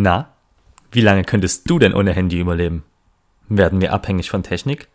Na, 0.00 0.28
wie 0.92 1.00
lange 1.00 1.24
könntest 1.24 1.68
du 1.68 1.80
denn 1.80 1.92
ohne 1.92 2.12
Handy 2.12 2.38
überleben? 2.38 2.84
Werden 3.48 3.80
wir 3.80 3.92
abhängig 3.92 4.30
von 4.30 4.44
Technik? 4.44 4.86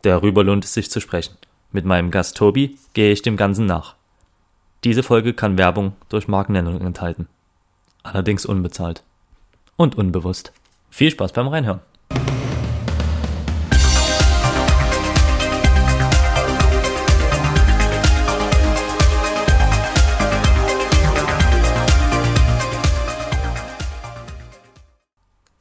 Darüber 0.00 0.42
lohnt 0.42 0.64
es 0.64 0.72
sich 0.72 0.90
zu 0.90 0.98
sprechen. 0.98 1.36
Mit 1.72 1.84
meinem 1.84 2.10
Gast 2.10 2.38
Tobi 2.38 2.78
gehe 2.94 3.12
ich 3.12 3.20
dem 3.20 3.36
Ganzen 3.36 3.66
nach. 3.66 3.96
Diese 4.82 5.02
Folge 5.02 5.34
kann 5.34 5.58
Werbung 5.58 5.92
durch 6.08 6.26
Markennennung 6.26 6.80
enthalten. 6.80 7.28
Allerdings 8.02 8.46
unbezahlt. 8.46 9.02
Und 9.76 9.98
unbewusst. 9.98 10.54
Viel 10.88 11.10
Spaß 11.10 11.34
beim 11.34 11.48
Reinhören. 11.48 11.80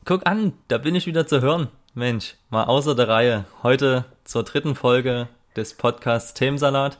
Guck 0.08 0.28
an, 0.28 0.54
da 0.68 0.78
bin 0.78 0.94
ich 0.94 1.08
wieder 1.08 1.26
zu 1.26 1.42
hören. 1.42 1.68
Mensch, 1.96 2.36
mal 2.52 2.66
außer 2.66 2.94
der 2.94 3.08
Reihe. 3.08 3.46
Heute 3.64 4.06
zur 4.24 4.44
dritten 4.44 4.76
Folge 4.76 5.28
des 5.56 5.74
Podcasts 5.74 6.36
Themensalat. 6.36 7.00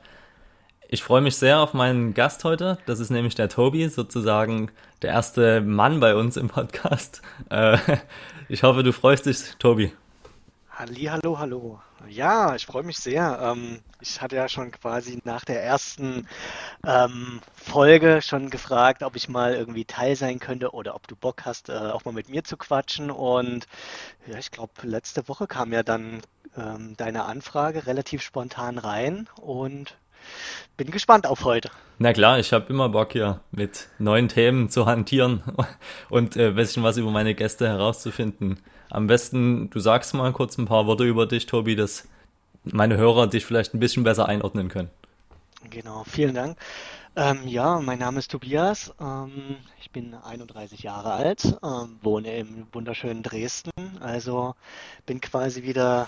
Ich 0.90 1.04
freue 1.04 1.22
mich 1.22 1.36
sehr 1.36 1.60
auf 1.60 1.76
meinen 1.76 2.16
Gast 2.16 2.44
heute. 2.44 2.80
Das 2.88 3.00
ist 3.00 3.12
nämlich 3.12 3.36
der 3.36 3.48
Tobi, 3.48 3.90
sozusagen 3.90 4.72
der 5.04 5.12
erste 5.12 5.62
Mann 5.62 6.00
bei 6.00 6.16
uns 6.16 6.36
im 6.36 6.48
Podcast. 6.48 7.22
Äh, 7.52 7.78
ich 8.50 8.64
hoffe, 8.64 8.82
du 8.82 8.92
freust 8.92 9.28
dich, 9.28 9.56
Tobi. 9.60 9.94
Halli, 10.78 11.06
hallo, 11.06 11.40
hallo. 11.40 11.82
Ja, 12.10 12.54
ich 12.54 12.66
freue 12.66 12.84
mich 12.84 12.98
sehr. 12.98 13.40
Ähm, 13.42 13.82
ich 14.02 14.22
hatte 14.22 14.36
ja 14.36 14.50
schon 14.50 14.72
quasi 14.72 15.20
nach 15.24 15.46
der 15.46 15.64
ersten 15.64 16.28
ähm, 16.86 17.42
Folge 17.54 18.22
schon 18.22 18.50
gefragt, 18.50 19.02
ob 19.04 19.16
ich 19.16 19.30
mal 19.30 19.54
irgendwie 19.56 19.86
Teil 19.86 20.16
sein 20.18 20.40
könnte 20.40 20.72
oder 20.74 20.96
ob 20.96 21.08
du 21.08 21.16
Bock 21.16 21.46
hast, 21.46 21.70
äh, 21.70 21.74
auch 21.74 22.04
mal 22.06 22.14
mit 22.14 22.30
mir 22.30 22.44
zu 22.44 22.58
quatschen. 22.58 23.10
Und 23.10 23.68
ja, 24.28 24.38
ich 24.38 24.52
glaube, 24.52 24.74
letzte 24.84 25.28
Woche 25.30 25.48
kam 25.48 25.74
ja 25.74 25.84
dann 25.84 26.22
ähm, 26.58 26.98
deine 26.98 27.26
Anfrage 27.26 27.88
relativ 27.88 28.22
spontan 28.22 28.78
rein 28.78 29.30
und 29.42 29.98
bin 30.78 30.92
gespannt 30.92 31.28
auf 31.28 31.44
heute. 31.44 31.70
Na 32.00 32.14
klar, 32.14 32.40
ich 32.40 32.52
habe 32.52 32.72
immer 32.72 32.90
Bock 32.90 33.14
hier 33.14 33.42
mit 33.52 33.88
neuen 34.00 34.28
Themen 34.28 34.70
zu 34.70 34.86
hantieren 34.86 35.44
und 36.10 36.36
äh, 36.36 36.52
bisschen 36.52 36.84
was 36.84 36.98
über 36.98 37.12
meine 37.12 37.36
Gäste 37.36 37.68
herauszufinden. 37.68 38.60
Am 38.90 39.08
besten, 39.08 39.70
du 39.70 39.80
sagst 39.80 40.14
mal 40.14 40.32
kurz 40.34 40.58
ein 40.58 40.66
paar 40.66 40.88
Worte 40.88 41.06
über 41.06 41.26
dich, 41.26 41.46
Tobi, 41.46 41.76
dass 41.76 42.08
meine 42.64 42.98
Hörer 42.98 43.28
dich 43.28 43.46
vielleicht 43.46 43.74
ein 43.74 43.80
bisschen 43.80 44.04
besser 44.04 44.28
einordnen 44.28 44.70
können. 44.70 44.90
Genau, 45.70 46.04
vielen 46.04 46.36
Dank. 46.36 46.58
Ähm, 47.18 47.48
ja, 47.48 47.80
mein 47.80 48.00
Name 48.00 48.20
ist 48.20 48.32
Tobias. 48.32 48.94
Ähm, 49.00 49.58
ich 49.80 49.90
bin 49.92 50.14
31 50.14 50.84
Jahre 50.84 51.14
alt, 51.14 51.58
ähm, 51.64 51.98
wohne 52.02 52.36
im 52.38 52.68
wunderschönen 52.74 53.24
Dresden. 53.24 53.72
Also 54.02 54.56
bin 55.06 55.22
quasi 55.22 55.64
wieder 55.64 56.08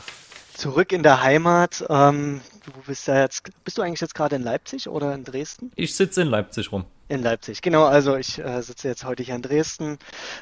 zurück 0.57 0.91
in 0.91 1.03
der 1.03 1.21
Heimat. 1.21 1.85
Ähm, 1.89 2.41
du 2.65 2.71
bist 2.85 3.07
ja 3.07 3.21
jetzt, 3.21 3.49
bist 3.63 3.77
du 3.77 3.81
eigentlich 3.81 4.01
jetzt 4.01 4.15
gerade 4.15 4.35
in 4.35 4.43
Leipzig 4.43 4.89
oder 4.89 5.13
in 5.13 5.23
Dresden? 5.23 5.71
Ich 5.75 5.95
sitze 5.95 6.21
in 6.21 6.27
Leipzig 6.27 6.71
rum. 6.71 6.85
In 7.09 7.23
Leipzig, 7.23 7.61
genau. 7.61 7.85
Also 7.85 8.17
ich 8.17 8.39
äh, 8.39 8.61
sitze 8.61 8.89
jetzt 8.89 9.05
heute 9.05 9.23
hier 9.23 9.35
in 9.35 9.41
Dresden 9.41 9.97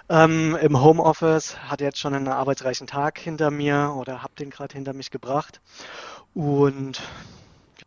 ähm, 0.09 0.58
im 0.59 0.81
Homeoffice, 0.81 1.58
hatte 1.58 1.83
jetzt 1.83 1.99
schon 1.99 2.16
einen 2.16 2.27
arbeitsreichen 2.27 2.88
Tag 2.88 3.19
hinter 3.19 3.52
mir 3.52 3.93
oder 3.97 4.23
habe 4.23 4.33
den 4.39 4.49
gerade 4.49 4.73
hinter 4.73 4.93
mich 4.93 5.11
gebracht 5.11 5.61
und 6.33 7.02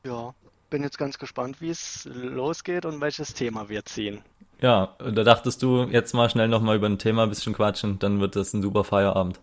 ja, 0.05 0.35
bin 0.71 0.83
jetzt 0.83 0.99
ganz 0.99 1.19
gespannt, 1.19 1.61
wie 1.61 1.71
es 1.71 2.09
losgeht 2.13 2.85
und 2.85 3.01
welches 3.01 3.35
Thema 3.35 3.69
wir 3.69 3.85
ziehen. 3.85 4.23
Ja, 4.61 4.97
da 4.99 5.25
dachtest 5.25 5.63
du 5.63 5.85
jetzt 5.85 6.15
mal 6.15 6.29
schnell 6.31 6.49
nochmal 6.49 6.77
über 6.77 6.89
ein 6.89 6.99
Thema 6.99 7.25
ein 7.25 7.29
bisschen 7.29 7.55
quatschen, 7.55 7.99
dann 7.99 8.21
wird 8.21 8.37
das 8.37 8.53
ein 8.55 8.63
super 8.63 8.85
Feierabend. 8.85 9.41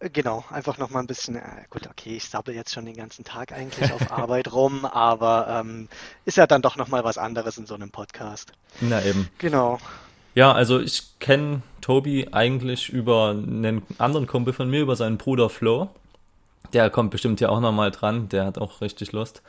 Genau, 0.00 0.44
einfach 0.50 0.78
nochmal 0.78 1.02
ein 1.02 1.06
bisschen, 1.06 1.36
äh, 1.36 1.42
gut, 1.68 1.86
okay, 1.86 2.16
ich 2.16 2.28
sabbel 2.28 2.54
jetzt 2.54 2.72
schon 2.72 2.86
den 2.86 2.96
ganzen 2.96 3.24
Tag 3.24 3.52
eigentlich 3.52 3.92
auf 3.92 4.10
Arbeit 4.18 4.52
rum, 4.52 4.84
aber 4.84 5.46
ähm, 5.48 5.88
ist 6.24 6.36
ja 6.36 6.46
dann 6.46 6.62
doch 6.62 6.76
nochmal 6.76 7.04
was 7.04 7.18
anderes 7.18 7.58
in 7.58 7.66
so 7.66 7.74
einem 7.74 7.90
Podcast. 7.90 8.52
Na 8.80 9.02
eben. 9.04 9.28
Genau. 9.38 9.78
Ja, 10.34 10.52
also 10.52 10.80
ich 10.80 11.18
kenne 11.18 11.62
Tobi 11.80 12.28
eigentlich 12.32 12.88
über 12.88 13.30
einen 13.30 13.82
anderen 13.98 14.26
Kumpel 14.26 14.52
von 14.52 14.70
mir, 14.70 14.80
über 14.80 14.96
seinen 14.96 15.18
Bruder 15.18 15.50
Flo. 15.50 15.90
Der 16.72 16.88
kommt 16.88 17.10
bestimmt 17.10 17.40
ja 17.40 17.48
auch 17.48 17.60
nochmal 17.60 17.90
dran, 17.90 18.28
der 18.28 18.46
hat 18.46 18.58
auch 18.58 18.80
richtig 18.80 19.12
Lust. 19.12 19.42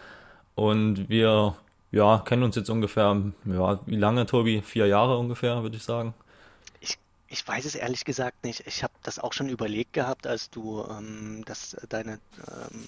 Und 0.55 1.07
wir, 1.07 1.55
ja, 1.91 2.19
kennen 2.25 2.43
uns 2.43 2.55
jetzt 2.55 2.69
ungefähr, 2.69 3.15
ja, 3.45 3.79
wie 3.85 3.95
lange, 3.95 4.25
Tobi? 4.25 4.61
Vier 4.61 4.87
Jahre 4.87 5.17
ungefähr, 5.17 5.61
würde 5.61 5.77
ich 5.77 5.83
sagen. 5.83 6.13
Ich 7.31 7.47
weiß 7.47 7.63
es 7.63 7.75
ehrlich 7.75 8.03
gesagt 8.03 8.43
nicht. 8.43 8.67
Ich 8.67 8.83
habe 8.83 8.93
das 9.03 9.17
auch 9.17 9.31
schon 9.31 9.47
überlegt 9.47 9.93
gehabt, 9.93 10.27
als 10.27 10.49
du 10.49 10.85
ähm, 10.89 11.43
das, 11.45 11.77
deine, 11.87 12.13
ähm, 12.13 12.85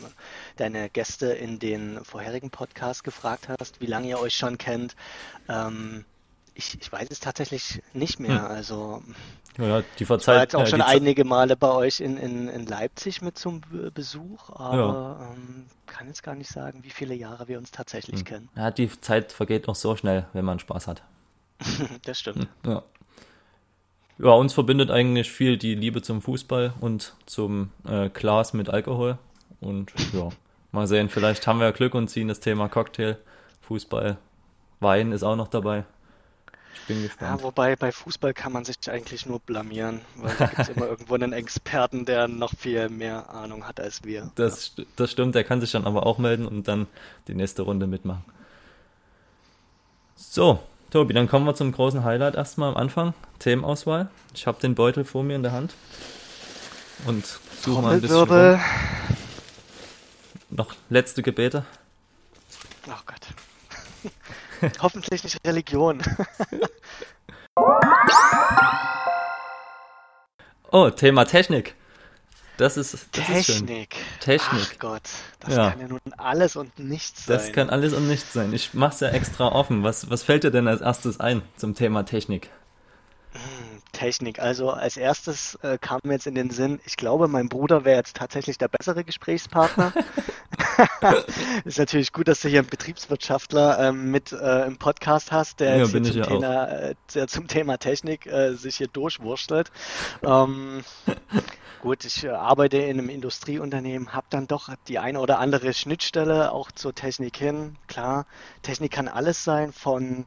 deine 0.58 0.90
Gäste 0.90 1.28
in 1.28 1.60
den 1.60 2.04
vorherigen 2.04 2.50
Podcasts 2.50 3.04
gefragt 3.04 3.48
hast, 3.48 3.80
wie 3.80 3.86
lange 3.86 4.10
ihr 4.10 4.20
euch 4.20 4.36
schon 4.36 4.58
kennt. 4.58 4.98
Ähm, 5.48 6.04
ich, 6.56 6.78
ich 6.80 6.92
weiß 6.92 7.08
es 7.10 7.22
tatsächlich 7.22 7.82
nicht 7.94 8.20
mehr. 8.20 8.44
Hm. 8.44 8.52
Also 8.52 9.04
ja, 9.58 9.82
die 9.98 10.06
Verzeit, 10.06 10.24
ich 10.24 10.36
war 10.36 10.42
jetzt 10.42 10.56
auch 10.56 10.68
schon 10.68 10.82
einige 10.82 11.24
Male 11.24 11.56
bei 11.56 11.72
euch 11.72 12.02
in, 12.02 12.18
in, 12.18 12.50
in 12.50 12.66
Leipzig 12.66 13.22
mit 13.22 13.38
zum 13.38 13.62
Besuch, 13.94 14.50
aber 14.50 15.18
ja. 15.20 15.32
ähm, 15.32 15.68
kann 15.86 16.08
jetzt 16.08 16.24
gar 16.24 16.36
nicht 16.36 16.50
sagen, 16.50 16.84
wie 16.84 16.90
viele 16.90 17.14
Jahre 17.14 17.48
wir 17.48 17.58
uns 17.58 17.72
tatsächlich 17.72 18.20
hm. 18.20 18.26
kennen. 18.26 18.50
Ja, 18.58 18.72
die 18.72 18.90
Zeit 19.00 19.32
vergeht 19.32 19.68
noch 19.68 19.76
so 19.76 19.96
schnell, 19.96 20.28
wenn 20.34 20.44
man 20.44 20.60
Spaß 20.60 20.88
hat. 20.88 21.02
das 22.04 22.20
stimmt. 22.20 22.50
Ja. 22.66 22.84
Ja, 24.20 24.32
uns 24.32 24.54
verbindet 24.54 24.92
eigentlich 24.92 25.32
viel 25.32 25.58
die 25.58 25.76
Liebe 25.76 26.02
zum 26.02 26.22
Fußball 26.22 26.74
und 26.80 27.16
zum 27.26 27.72
äh, 27.88 28.10
Glas 28.10 28.54
mit 28.54 28.70
Alkohol. 28.70 29.18
Und 29.60 29.92
ja, 30.14 30.30
mal 30.72 30.88
sehen, 30.88 31.10
vielleicht 31.10 31.48
haben 31.48 31.60
wir 31.60 31.72
Glück 31.72 31.96
und 31.96 32.10
ziehen 32.10 32.28
das 32.28 32.40
Thema 32.40 32.70
Cocktail, 32.70 33.18
Fußball, 33.62 34.18
Wein 34.80 35.12
ist 35.12 35.24
auch 35.24 35.36
noch 35.36 35.48
dabei. 35.48 35.86
Ich 36.76 36.88
bin 36.88 37.04
gespannt. 37.04 37.40
Ja, 37.40 37.44
wobei 37.44 37.76
bei 37.76 37.92
Fußball 37.92 38.34
kann 38.34 38.52
man 38.52 38.66
sich 38.66 38.76
eigentlich 38.90 39.26
nur 39.26 39.40
blamieren, 39.40 40.02
weil 40.16 40.36
da 40.36 40.46
gibt 40.48 40.60
es 40.60 40.70
immer 40.70 40.86
irgendwo 40.90 41.14
einen 41.16 41.34
Experten, 41.34 42.06
der 42.06 42.28
noch 42.28 42.54
viel 42.56 42.90
mehr 42.90 43.30
Ahnung 43.30 43.68
hat 43.68 43.80
als 43.80 44.04
wir. 44.04 44.32
Das, 44.36 44.74
ja. 44.76 44.84
das 44.96 45.12
stimmt, 45.12 45.36
der 45.36 45.44
kann 45.44 45.62
sich 45.62 45.72
dann 45.72 45.86
aber 45.86 46.06
auch 46.06 46.18
melden 46.18 46.48
und 46.48 46.68
dann 46.68 46.88
die 47.28 47.36
nächste 47.36 47.62
Runde 47.62 47.88
mitmachen. 47.88 48.26
So, 50.16 50.60
Tobi, 50.94 51.16
dann 51.16 51.28
kommen 51.28 51.48
wir 51.48 51.56
zum 51.56 51.72
großen 51.72 52.04
Highlight 52.04 52.36
erstmal 52.36 52.70
am 52.70 52.78
Anfang. 52.78 53.16
Themenauswahl. 53.40 54.12
Ich 54.36 54.46
habe 54.46 54.62
den 54.62 54.76
Beutel 54.76 55.04
vor 55.04 55.24
mir 55.24 55.36
in 55.36 55.42
der 55.42 55.52
Hand. 55.52 55.74
Und 57.08 57.26
suche 57.26 57.82
mal 57.82 57.96
ein 57.96 58.02
bisschen. 58.02 58.30
Rum. 58.30 58.60
Noch 60.52 60.76
letzte 60.92 61.24
Gebete. 61.24 61.66
Oh 62.88 62.92
Gott. 63.08 64.12
Hoffentlich 64.84 65.24
nicht 65.24 65.40
Religion. 65.44 66.04
oh, 70.72 70.92
Thema 70.92 71.26
Technik. 71.26 71.74
Das 72.58 72.78
ist, 72.78 72.94
das 72.94 73.10
Technik. 73.12 73.96
Ist 73.96 74.20
Technik. 74.20 74.68
Ach 74.74 74.80
Gott, 74.80 75.10
das 75.40 75.56
ja. 75.56 75.72
kann 75.72 75.80
ja 75.80 75.88
nun 75.88 76.00
alles 76.18 76.56
und 76.56 76.78
nichts 76.78 77.26
sein. 77.26 77.38
Das 77.38 77.52
kann 77.52 77.70
alles 77.70 77.94
und 77.94 78.08
nichts 78.08 78.32
sein. 78.32 78.54
Ich 78.54 78.74
mach's 78.74 79.00
ja 79.00 79.10
extra 79.10 79.48
offen. 79.48 79.84
Was, 79.84 80.10
was 80.10 80.22
fällt 80.22 80.44
dir 80.44 80.52
denn 80.52 80.68
als 80.68 80.82
erstes 80.82 81.20
ein 81.20 81.42
zum 81.58 81.74
Thema 81.74 82.04
Technik? 82.04 82.50
Hm, 83.32 83.82
Technik. 83.92 84.40
Also 84.40 84.70
als 84.70 84.98
erstes 84.98 85.56
äh, 85.64 85.80
kam 85.80 86.00
mir 86.04 86.14
jetzt 86.14 86.28
in 86.28 86.36
den 86.36 86.52
Sinn, 86.52 86.80
ich 86.86 86.96
glaube, 86.96 87.28
mein 87.28 87.50
Bruder 87.50 87.86
wäre 87.86 87.98
jetzt 87.98 88.18
tatsächlich 88.18 88.60
der 88.60 88.68
bessere 88.68 89.04
Gesprächspartner. 89.04 89.92
ist 91.66 91.80
natürlich 91.80 92.12
gut, 92.14 92.28
dass 92.28 92.42
du 92.42 92.50
hier 92.50 92.60
einen 92.60 92.70
Betriebswirtschaftler 92.70 93.80
ähm, 93.80 94.12
mit 94.12 94.32
äh, 94.32 94.66
im 94.66 94.78
Podcast 94.78 95.32
hast, 95.32 95.60
der, 95.60 95.78
ja, 95.78 95.86
zum, 95.86 96.04
ja 96.04 96.26
Thema, 96.26 96.68
äh, 96.68 96.96
der 97.14 97.28
zum 97.28 97.48
Thema 97.48 97.78
Technik 97.78 98.26
äh, 98.26 98.54
sich 98.56 98.78
hier 98.78 98.88
durchwurstelt. 98.88 99.72
Ähm, 100.24 100.84
Gut, 101.84 102.06
ich 102.06 102.24
äh, 102.24 102.30
arbeite 102.30 102.78
in 102.78 102.98
einem 102.98 103.10
Industrieunternehmen, 103.10 104.14
habe 104.14 104.28
dann 104.30 104.48
doch 104.48 104.70
die 104.88 105.00
eine 105.00 105.20
oder 105.20 105.40
andere 105.40 105.74
Schnittstelle 105.74 106.54
auch 106.54 106.72
zur 106.72 106.96
Technik 106.96 107.36
hin. 107.36 107.76
Klar, 107.88 108.26
Technik 108.62 108.94
kann 108.94 109.10
alles 109.10 109.44
sein, 109.44 109.74
von 109.74 110.26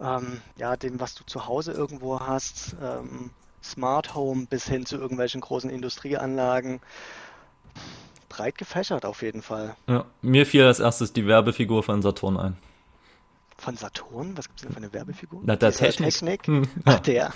ähm, 0.00 0.42
ja, 0.56 0.76
dem, 0.76 0.98
was 0.98 1.14
du 1.14 1.22
zu 1.22 1.46
Hause 1.46 1.70
irgendwo 1.70 2.18
hast, 2.18 2.74
ähm, 2.82 3.30
Smart 3.62 4.16
Home 4.16 4.46
bis 4.46 4.66
hin 4.66 4.84
zu 4.84 4.96
irgendwelchen 4.96 5.40
großen 5.40 5.70
Industrieanlagen. 5.70 6.80
Breit 8.34 8.58
gefächert 8.58 9.04
auf 9.04 9.22
jeden 9.22 9.42
Fall. 9.42 9.76
Ja, 9.86 10.06
mir 10.20 10.44
fiel 10.44 10.64
als 10.64 10.80
erstes 10.80 11.12
die 11.12 11.26
Werbefigur 11.26 11.84
von 11.84 12.02
Saturn 12.02 12.36
ein. 12.36 12.56
Von 13.56 13.76
Saturn? 13.76 14.36
Was 14.36 14.48
gibt 14.48 14.58
es 14.58 14.62
denn 14.64 14.72
für 14.72 14.78
eine 14.78 14.92
Werbefigur? 14.92 15.40
Na, 15.44 15.54
der 15.54 15.70
Technik. 15.70 16.10
Technik? 16.10 16.46
Hm. 16.48 16.68
Ach, 16.84 16.98
der. 16.98 17.32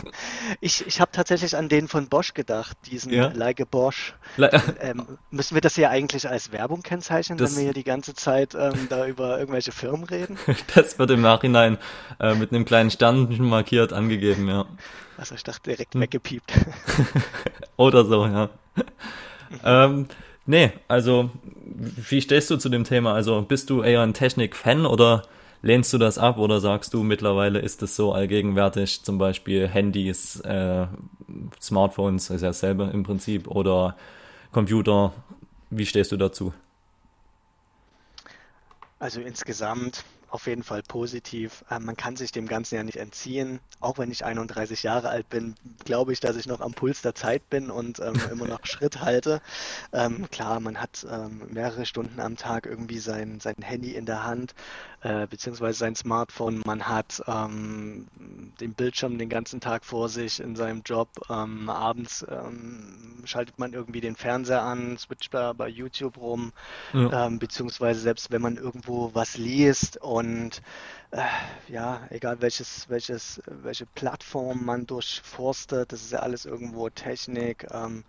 ich 0.60 0.86
ich 0.86 1.00
habe 1.00 1.10
tatsächlich 1.12 1.56
an 1.56 1.70
den 1.70 1.88
von 1.88 2.08
Bosch 2.08 2.34
gedacht, 2.34 2.76
diesen 2.84 3.10
ja? 3.10 3.28
Like 3.34 3.70
Bosch. 3.70 4.14
Le 4.36 4.50
ähm, 4.80 5.18
müssen 5.30 5.54
wir 5.54 5.62
das 5.62 5.76
hier 5.76 5.88
eigentlich 5.88 6.28
als 6.28 6.52
Werbung 6.52 6.82
kennzeichnen, 6.82 7.38
das, 7.38 7.52
wenn 7.52 7.56
wir 7.56 7.64
hier 7.64 7.72
die 7.72 7.84
ganze 7.84 8.12
Zeit 8.12 8.54
ähm, 8.54 8.88
da 8.90 9.06
über 9.06 9.38
irgendwelche 9.38 9.72
Firmen 9.72 10.04
reden? 10.04 10.38
das 10.74 10.98
wird 10.98 11.10
im 11.10 11.22
Nachhinein 11.22 11.78
äh, 12.20 12.34
mit 12.34 12.52
einem 12.52 12.66
kleinen 12.66 12.90
Stern 12.90 13.34
markiert 13.38 13.94
angegeben, 13.94 14.46
ja. 14.48 14.66
Also 15.16 15.36
ich 15.36 15.42
dachte 15.42 15.70
direkt 15.70 15.94
hm. 15.94 16.02
weggepiept. 16.02 16.52
Oder 17.78 18.04
so, 18.04 18.26
ja. 18.26 18.50
ähm, 19.64 20.08
nee, 20.46 20.72
also 20.88 21.30
wie 21.64 22.20
stehst 22.20 22.50
du 22.50 22.56
zu 22.56 22.68
dem 22.68 22.84
Thema? 22.84 23.14
Also 23.14 23.42
bist 23.42 23.70
du 23.70 23.82
eher 23.82 24.02
ein 24.02 24.14
Technik-Fan 24.14 24.86
oder 24.86 25.24
lehnst 25.62 25.92
du 25.92 25.98
das 25.98 26.18
ab 26.18 26.38
oder 26.38 26.60
sagst 26.60 26.92
du 26.92 27.02
mittlerweile 27.02 27.58
ist 27.58 27.82
es 27.82 27.96
so 27.96 28.12
allgegenwärtig, 28.12 29.02
zum 29.02 29.18
Beispiel 29.18 29.66
Handys, 29.66 30.40
äh, 30.40 30.86
Smartphones, 31.60 32.30
ist 32.30 32.42
ja 32.42 32.48
dasselbe 32.48 32.90
im 32.92 33.02
Prinzip, 33.02 33.48
oder 33.48 33.96
Computer, 34.52 35.12
wie 35.70 35.86
stehst 35.86 36.12
du 36.12 36.16
dazu? 36.16 36.52
Also 38.98 39.20
insgesamt 39.20 40.04
auf 40.34 40.48
jeden 40.48 40.64
Fall 40.64 40.82
positiv. 40.82 41.64
Ähm, 41.70 41.84
man 41.84 41.96
kann 41.96 42.16
sich 42.16 42.32
dem 42.32 42.48
Ganzen 42.48 42.74
ja 42.74 42.82
nicht 42.82 42.96
entziehen. 42.96 43.60
Auch 43.78 43.98
wenn 43.98 44.10
ich 44.10 44.24
31 44.24 44.82
Jahre 44.82 45.08
alt 45.08 45.28
bin, 45.28 45.54
glaube 45.84 46.12
ich, 46.12 46.18
dass 46.18 46.34
ich 46.34 46.46
noch 46.46 46.60
am 46.60 46.74
Puls 46.74 47.02
der 47.02 47.14
Zeit 47.14 47.48
bin 47.50 47.70
und 47.70 48.00
ähm, 48.00 48.14
immer 48.32 48.48
noch 48.48 48.66
Schritt 48.66 49.00
halte. 49.00 49.40
Ähm, 49.92 50.28
klar, 50.32 50.58
man 50.58 50.80
hat 50.80 51.06
ähm, 51.08 51.42
mehrere 51.50 51.86
Stunden 51.86 52.18
am 52.18 52.36
Tag 52.36 52.66
irgendwie 52.66 52.98
sein, 52.98 53.38
sein 53.38 53.54
Handy 53.62 53.94
in 53.94 54.06
der 54.06 54.24
Hand, 54.24 54.56
äh, 55.04 55.28
beziehungsweise 55.28 55.78
sein 55.78 55.94
Smartphone. 55.94 56.60
Man 56.66 56.88
hat 56.88 57.22
ähm, 57.28 58.08
den 58.60 58.74
Bildschirm 58.74 59.16
den 59.16 59.28
ganzen 59.28 59.60
Tag 59.60 59.84
vor 59.84 60.08
sich 60.08 60.40
in 60.40 60.56
seinem 60.56 60.82
Job. 60.84 61.08
Ähm, 61.30 61.68
abends 61.68 62.26
schaltet 63.24 63.58
man 63.58 63.72
irgendwie 63.72 64.00
den 64.00 64.16
Fernseher 64.16 64.62
an, 64.62 64.98
switcht 64.98 65.32
da 65.32 65.52
bei 65.52 65.68
YouTube 65.68 66.16
rum, 66.18 66.52
ja. 66.92 67.28
beziehungsweise 67.28 68.00
selbst 68.00 68.30
wenn 68.30 68.42
man 68.42 68.56
irgendwo 68.56 69.10
was 69.14 69.36
liest 69.36 69.96
und 69.98 70.24
und 70.24 70.62
äh, 71.10 71.22
ja, 71.68 72.02
egal 72.10 72.40
welches, 72.40 72.88
welches, 72.88 73.42
welche 73.46 73.86
Plattform 73.86 74.64
man 74.64 74.86
durchforstet, 74.86 75.92
das 75.92 76.02
ist 76.02 76.12
ja 76.12 76.20
alles 76.20 76.44
irgendwo 76.44 76.88
Technik. 76.88 77.66
Ähm, 77.70 78.04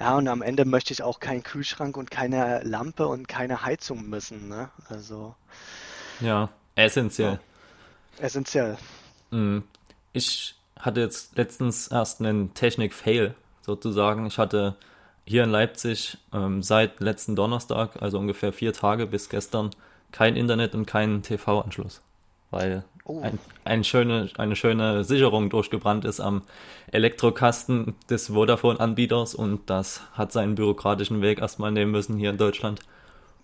ja, 0.00 0.16
und 0.16 0.28
am 0.28 0.42
Ende 0.42 0.64
möchte 0.64 0.92
ich 0.92 1.02
auch 1.02 1.20
keinen 1.20 1.42
Kühlschrank 1.42 1.96
und 1.96 2.10
keine 2.10 2.62
Lampe 2.62 3.06
und 3.06 3.28
keine 3.28 3.64
Heizung 3.64 4.08
müssen. 4.08 4.48
Ne? 4.48 4.70
Also. 4.88 5.34
Ja, 6.20 6.48
essentiell. 6.74 7.38
Ja, 8.18 8.24
essentiell. 8.24 8.76
Mhm. 9.30 9.64
Ich 10.12 10.54
hatte 10.78 11.00
jetzt 11.00 11.36
letztens 11.36 11.88
erst 11.88 12.20
einen 12.20 12.54
Technik-Fail 12.54 13.34
sozusagen. 13.62 14.26
Ich 14.26 14.38
hatte 14.38 14.76
hier 15.24 15.44
in 15.44 15.50
Leipzig 15.50 16.16
ähm, 16.32 16.62
seit 16.62 17.00
letzten 17.00 17.36
Donnerstag, 17.36 18.00
also 18.00 18.18
ungefähr 18.18 18.52
vier 18.52 18.72
Tage 18.72 19.06
bis 19.06 19.28
gestern, 19.28 19.70
kein 20.10 20.36
Internet 20.36 20.74
und 20.74 20.86
keinen 20.86 21.22
TV-Anschluss. 21.22 22.00
Weil 22.50 22.84
oh. 23.04 23.20
ein, 23.20 23.38
ein 23.64 23.84
schöne, 23.84 24.30
eine 24.38 24.56
schöne 24.56 25.04
Sicherung 25.04 25.50
durchgebrannt 25.50 26.06
ist 26.06 26.20
am 26.20 26.42
Elektrokasten 26.90 27.94
des 28.08 28.28
Vodafone-Anbieters 28.28 29.34
und 29.34 29.68
das 29.68 30.00
hat 30.12 30.32
seinen 30.32 30.54
bürokratischen 30.54 31.20
Weg 31.20 31.40
erstmal 31.40 31.72
nehmen 31.72 31.90
müssen 31.90 32.16
hier 32.16 32.30
in 32.30 32.38
Deutschland. 32.38 32.80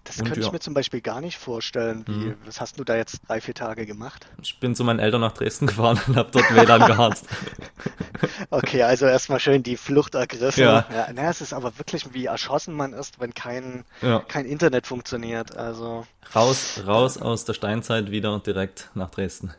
Das 0.04 0.18
und 0.18 0.26
könnte 0.26 0.40
ja. 0.40 0.46
ich 0.46 0.52
mir 0.52 0.60
zum 0.60 0.74
Beispiel 0.74 1.00
gar 1.00 1.20
nicht 1.20 1.38
vorstellen. 1.38 2.04
Wie, 2.06 2.12
mhm. 2.12 2.36
Was 2.44 2.60
hast 2.60 2.78
du 2.78 2.84
da 2.84 2.96
jetzt 2.96 3.20
drei, 3.26 3.40
vier 3.40 3.54
Tage 3.54 3.86
gemacht? 3.86 4.26
Ich 4.42 4.60
bin 4.60 4.74
zu 4.74 4.84
meinen 4.84 4.98
Eltern 4.98 5.22
nach 5.22 5.32
Dresden 5.32 5.66
gefahren 5.68 5.98
und 6.06 6.16
habe 6.16 6.28
dort 6.30 6.54
WLAN 6.54 6.86
geharzt. 6.86 7.26
okay, 8.50 8.82
also 8.82 9.06
erstmal 9.06 9.40
schön 9.40 9.62
die 9.62 9.76
Flucht 9.76 10.14
ergriffen. 10.14 10.62
Ja. 10.62 10.86
ja 10.92 11.08
na, 11.14 11.30
es 11.30 11.40
ist 11.40 11.52
aber 11.52 11.78
wirklich, 11.78 12.12
wie 12.12 12.26
erschossen 12.26 12.74
man 12.74 12.92
ist, 12.92 13.18
wenn 13.18 13.32
kein, 13.34 13.84
ja. 14.02 14.20
kein 14.20 14.44
Internet 14.44 14.86
funktioniert. 14.86 15.56
Also 15.56 16.06
Raus, 16.34 16.82
raus 16.86 17.18
aus 17.18 17.44
der 17.44 17.54
Steinzeit 17.54 18.10
wieder 18.10 18.38
direkt 18.40 18.90
nach 18.94 19.10
Dresden. 19.10 19.54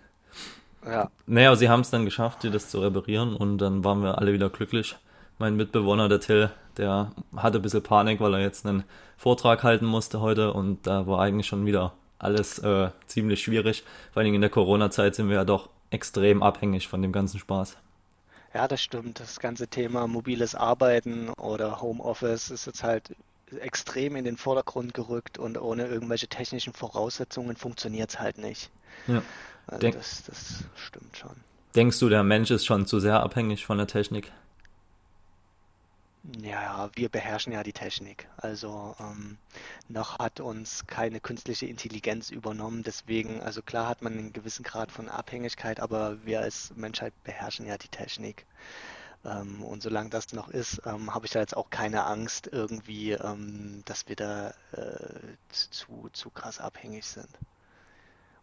Ja. 0.85 1.09
Naja, 1.25 1.55
sie 1.55 1.69
haben 1.69 1.81
es 1.81 1.89
dann 1.89 2.05
geschafft, 2.05 2.43
das 2.43 2.69
zu 2.69 2.79
reparieren 2.79 3.35
und 3.35 3.57
dann 3.57 3.83
waren 3.83 4.03
wir 4.03 4.19
alle 4.19 4.33
wieder 4.33 4.49
glücklich 4.49 4.95
mein 5.37 5.55
Mitbewohner, 5.55 6.09
der 6.09 6.19
Till, 6.19 6.49
der 6.77 7.11
hatte 7.35 7.59
ein 7.59 7.61
bisschen 7.61 7.83
Panik, 7.83 8.19
weil 8.19 8.33
er 8.33 8.41
jetzt 8.41 8.65
einen 8.65 8.83
Vortrag 9.17 9.63
halten 9.63 9.85
musste 9.85 10.21
heute 10.21 10.53
und 10.53 10.85
da 10.87 11.07
war 11.07 11.19
eigentlich 11.19 11.47
schon 11.47 11.65
wieder 11.65 11.93
alles 12.19 12.59
äh, 12.59 12.89
ziemlich 13.07 13.43
schwierig. 13.43 13.83
Vor 14.11 14.19
allen 14.19 14.25
Dingen 14.25 14.35
in 14.35 14.41
der 14.41 14.49
Corona-Zeit 14.49 15.15
sind 15.15 15.29
wir 15.29 15.35
ja 15.35 15.45
doch 15.45 15.69
extrem 15.89 16.43
abhängig 16.43 16.87
von 16.87 17.01
dem 17.01 17.11
ganzen 17.11 17.39
Spaß. 17.39 17.77
Ja, 18.53 18.67
das 18.67 18.81
stimmt. 18.81 19.19
Das 19.19 19.39
ganze 19.39 19.67
Thema 19.67 20.07
mobiles 20.07 20.55
Arbeiten 20.55 21.29
oder 21.29 21.81
Homeoffice 21.81 22.51
ist 22.51 22.65
jetzt 22.65 22.83
halt 22.83 23.15
extrem 23.59 24.15
in 24.15 24.25
den 24.25 24.37
Vordergrund 24.37 24.93
gerückt 24.93 25.37
und 25.37 25.59
ohne 25.59 25.87
irgendwelche 25.87 26.27
technischen 26.27 26.73
Voraussetzungen 26.73 27.55
funktioniert 27.55 28.09
es 28.11 28.19
halt 28.19 28.37
nicht. 28.37 28.71
Ja. 29.07 29.21
Also 29.67 29.81
Denk 29.81 29.95
das, 29.95 30.23
das 30.23 30.63
stimmt 30.75 31.17
schon. 31.17 31.35
Denkst 31.75 31.99
du, 31.99 32.09
der 32.09 32.23
Mensch 32.23 32.49
ist 32.51 32.65
schon 32.65 32.85
zu 32.85 32.99
sehr 32.99 33.21
abhängig 33.21 33.65
von 33.65 33.77
der 33.77 33.87
Technik? 33.87 34.31
Ja, 36.41 36.89
wir 36.95 37.09
beherrschen 37.09 37.53
ja 37.53 37.61
die 37.61 37.73
Technik. 37.73 38.27
Also 38.37 38.95
ähm, 38.99 39.37
noch 39.89 40.17
hat 40.19 40.39
uns 40.39 40.87
keine 40.87 41.19
künstliche 41.19 41.67
Intelligenz 41.67 42.31
übernommen. 42.31 42.83
Deswegen, 42.83 43.41
also 43.41 43.61
klar 43.61 43.87
hat 43.87 44.01
man 44.01 44.13
einen 44.13 44.33
gewissen 44.33 44.63
Grad 44.63 44.91
von 44.91 45.07
Abhängigkeit, 45.09 45.79
aber 45.79 46.25
wir 46.25 46.41
als 46.41 46.73
Menschheit 46.75 47.13
beherrschen 47.23 47.67
ja 47.67 47.77
die 47.77 47.89
Technik. 47.89 48.45
Ähm, 49.23 49.63
und 49.63 49.83
solange 49.83 50.09
das 50.09 50.33
noch 50.33 50.49
ist, 50.49 50.81
ähm, 50.85 51.13
habe 51.13 51.25
ich 51.25 51.31
da 51.31 51.39
jetzt 51.39 51.57
auch 51.57 51.69
keine 51.69 52.05
Angst 52.05 52.47
irgendwie, 52.51 53.11
ähm, 53.11 53.83
dass 53.85 54.07
wir 54.07 54.15
da 54.15 54.49
äh, 54.71 55.35
zu, 55.49 56.09
zu 56.13 56.29
krass 56.31 56.59
abhängig 56.59 57.05
sind. 57.05 57.29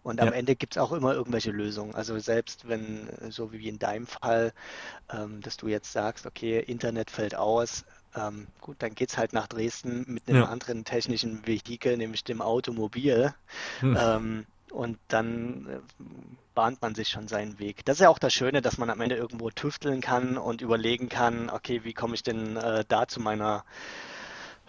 Und 0.02 0.20
am 0.20 0.28
ja. 0.28 0.34
Ende 0.34 0.56
gibt 0.56 0.74
es 0.74 0.82
auch 0.82 0.92
immer 0.92 1.14
irgendwelche 1.14 1.52
Lösungen. 1.52 1.94
Also 1.94 2.18
selbst 2.18 2.68
wenn, 2.68 3.08
so 3.30 3.52
wie 3.52 3.68
in 3.68 3.78
deinem 3.78 4.06
Fall, 4.06 4.52
ähm, 5.12 5.40
dass 5.40 5.56
du 5.56 5.68
jetzt 5.68 5.92
sagst, 5.92 6.26
okay, 6.26 6.58
Internet 6.58 7.10
fällt 7.10 7.36
aus, 7.36 7.84
ähm, 8.14 8.48
gut, 8.60 8.76
dann 8.80 8.94
geht 8.94 9.10
es 9.10 9.18
halt 9.18 9.32
nach 9.32 9.46
Dresden 9.46 10.04
mit 10.06 10.28
einem 10.28 10.42
ja. 10.42 10.48
anderen 10.48 10.84
technischen 10.84 11.46
Vehikel, 11.46 11.96
nämlich 11.96 12.24
dem 12.24 12.42
Automobil. 12.42 13.32
Hm. 13.80 13.98
Ähm, 13.98 14.46
und 14.72 14.98
dann 15.08 15.66
äh, 15.66 16.04
bahnt 16.54 16.82
man 16.82 16.94
sich 16.94 17.08
schon 17.08 17.28
seinen 17.28 17.58
Weg. 17.58 17.84
Das 17.84 17.96
ist 17.96 18.00
ja 18.00 18.08
auch 18.08 18.18
das 18.18 18.32
Schöne, 18.32 18.62
dass 18.62 18.78
man 18.78 18.90
am 18.90 19.00
Ende 19.00 19.16
irgendwo 19.16 19.50
tüfteln 19.50 20.00
kann 20.00 20.36
und 20.36 20.62
überlegen 20.62 21.08
kann, 21.08 21.50
okay, 21.50 21.84
wie 21.84 21.94
komme 21.94 22.14
ich 22.14 22.22
denn 22.22 22.56
äh, 22.56 22.84
da 22.88 23.06
zu 23.06 23.20
meiner 23.20 23.64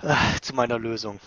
äh, 0.03 0.15
zu 0.41 0.53
meiner 0.53 0.77
Lösung. 0.77 1.19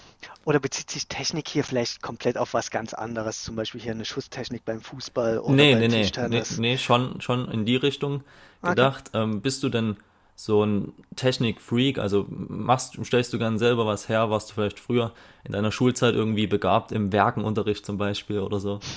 Oder 0.45 0.61
bezieht 0.61 0.91
sich 0.91 1.09
Technik 1.09 1.49
hier 1.49 1.65
vielleicht 1.65 2.03
komplett 2.03 2.39
auf 2.39 2.55
was 2.55 2.71
ganz 2.71 2.95
anderes, 2.95 3.43
zum 3.43 3.57
Beispiel 3.57 3.81
hier 3.81 3.93
eine 3.93 4.05
Schusstechnik 4.05 4.65
beim 4.65 4.81
Fußball 4.81 5.39
oder 5.39 5.55
nee, 5.55 5.73
beim 5.73 5.81
nee, 5.81 5.89
Tischtennis? 5.89 6.59
Nee, 6.59 6.73
nee, 6.73 6.79
schon, 6.79 7.21
schon 7.21 7.51
in 7.51 7.65
die 7.65 7.77
Richtung 7.77 8.23
gedacht. 8.63 9.09
Okay. 9.09 9.23
Ähm, 9.23 9.41
bist 9.41 9.63
du 9.63 9.69
denn 9.69 9.97
so 10.37 10.63
ein 10.63 10.93
Technik-Freak? 11.17 11.99
Also 11.99 12.27
machst, 12.29 12.99
stellst 13.05 13.33
du 13.33 13.39
gern 13.39 13.59
selber 13.59 13.87
was 13.87 14.09
her? 14.09 14.31
Warst 14.31 14.51
du 14.51 14.55
vielleicht 14.55 14.79
früher 14.79 15.13
in 15.45 15.53
deiner 15.53 15.73
Schulzeit 15.73 16.15
irgendwie 16.15 16.47
begabt 16.47 16.93
im 16.93 17.13
Werkenunterricht 17.13 17.85
zum 17.85 17.99
Beispiel 17.99 18.41
oder 18.41 18.61
so? 18.61 18.81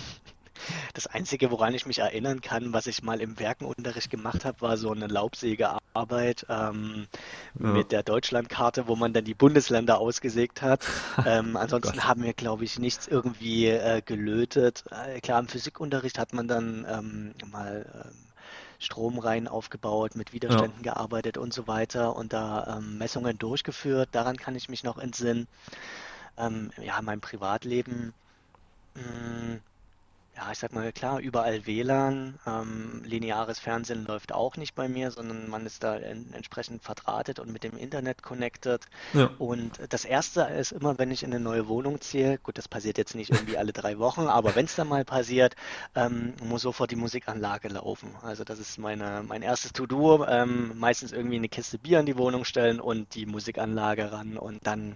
Das 0.93 1.07
Einzige, 1.07 1.51
woran 1.51 1.73
ich 1.73 1.85
mich 1.85 1.99
erinnern 1.99 2.41
kann, 2.41 2.73
was 2.73 2.87
ich 2.87 3.03
mal 3.03 3.21
im 3.21 3.39
Werkenunterricht 3.39 4.09
gemacht 4.09 4.45
habe, 4.45 4.61
war 4.61 4.77
so 4.77 4.91
eine 4.91 5.07
Laubsägearbeit 5.07 6.45
ähm, 6.49 7.07
ja. 7.59 7.67
mit 7.67 7.91
der 7.91 8.03
Deutschlandkarte, 8.03 8.87
wo 8.87 8.95
man 8.95 9.13
dann 9.13 9.25
die 9.25 9.33
Bundesländer 9.33 9.99
ausgesägt 9.99 10.61
hat. 10.61 10.85
Ähm, 11.25 11.57
ansonsten 11.57 11.99
oh 11.99 12.03
haben 12.03 12.23
wir, 12.23 12.33
glaube 12.33 12.63
ich, 12.63 12.79
nichts 12.79 13.07
irgendwie 13.07 13.67
äh, 13.67 14.01
gelötet. 14.01 14.85
Äh, 14.89 15.19
klar, 15.19 15.39
im 15.39 15.47
Physikunterricht 15.47 16.17
hat 16.17 16.33
man 16.33 16.47
dann 16.47 16.87
ähm, 16.89 17.33
mal 17.51 17.85
ähm, 17.93 18.17
Stromreihen 18.79 19.47
aufgebaut, 19.47 20.15
mit 20.15 20.31
Widerständen 20.33 20.83
ja. 20.83 20.93
gearbeitet 20.93 21.37
und 21.37 21.53
so 21.53 21.67
weiter 21.67 22.15
und 22.15 22.31
da 22.31 22.77
ähm, 22.77 22.97
Messungen 22.97 23.37
durchgeführt. 23.37 24.09
Daran 24.13 24.37
kann 24.37 24.55
ich 24.55 24.69
mich 24.69 24.83
noch 24.83 24.97
entsinnen. 24.97 25.47
Ähm, 26.37 26.71
ja, 26.81 27.01
mein 27.01 27.19
Privatleben. 27.19 28.13
Mh, 28.95 29.01
hm, 29.03 29.61
ja, 30.39 30.53
ich 30.53 30.59
sag 30.59 30.73
mal, 30.73 30.93
klar, 30.93 31.19
überall 31.19 31.67
WLAN. 31.67 32.39
Ähm, 32.47 33.01
lineares 33.03 33.59
Fernsehen 33.59 34.05
läuft 34.05 34.31
auch 34.31 34.55
nicht 34.55 34.73
bei 34.73 34.87
mir, 34.87 35.11
sondern 35.11 35.49
man 35.49 35.65
ist 35.65 35.83
da 35.83 35.97
in, 35.97 36.31
entsprechend 36.33 36.81
verdrahtet 36.81 37.39
und 37.39 37.51
mit 37.51 37.65
dem 37.65 37.75
Internet 37.77 38.23
connected. 38.23 38.85
Ja. 39.13 39.31
Und 39.37 39.79
das 39.89 40.05
Erste 40.05 40.43
ist 40.43 40.71
immer, 40.71 40.97
wenn 40.97 41.11
ich 41.11 41.23
in 41.23 41.33
eine 41.33 41.43
neue 41.43 41.67
Wohnung 41.67 41.99
ziehe, 41.99 42.37
gut, 42.37 42.57
das 42.57 42.69
passiert 42.69 42.97
jetzt 42.97 43.15
nicht 43.15 43.31
irgendwie 43.31 43.57
alle 43.57 43.73
drei 43.73 43.99
Wochen, 43.99 44.27
aber 44.27 44.55
wenn 44.55 44.63
es 44.63 44.75
dann 44.75 44.87
mal 44.87 45.03
passiert, 45.03 45.57
ähm, 45.93 46.33
muss 46.41 46.61
sofort 46.61 46.89
die 46.91 46.95
Musikanlage 46.95 47.67
laufen. 47.67 48.15
Also 48.21 48.45
das 48.45 48.59
ist 48.59 48.77
meine, 48.77 49.23
mein 49.27 49.41
erstes 49.41 49.73
To-Do. 49.73 50.25
Ähm, 50.25 50.71
meistens 50.77 51.11
irgendwie 51.11 51.35
eine 51.35 51.49
Kiste 51.49 51.77
Bier 51.77 51.99
in 51.99 52.05
die 52.05 52.17
Wohnung 52.17 52.45
stellen 52.45 52.79
und 52.79 53.13
die 53.13 53.25
Musikanlage 53.25 54.13
ran 54.13 54.37
und 54.37 54.65
dann 54.65 54.95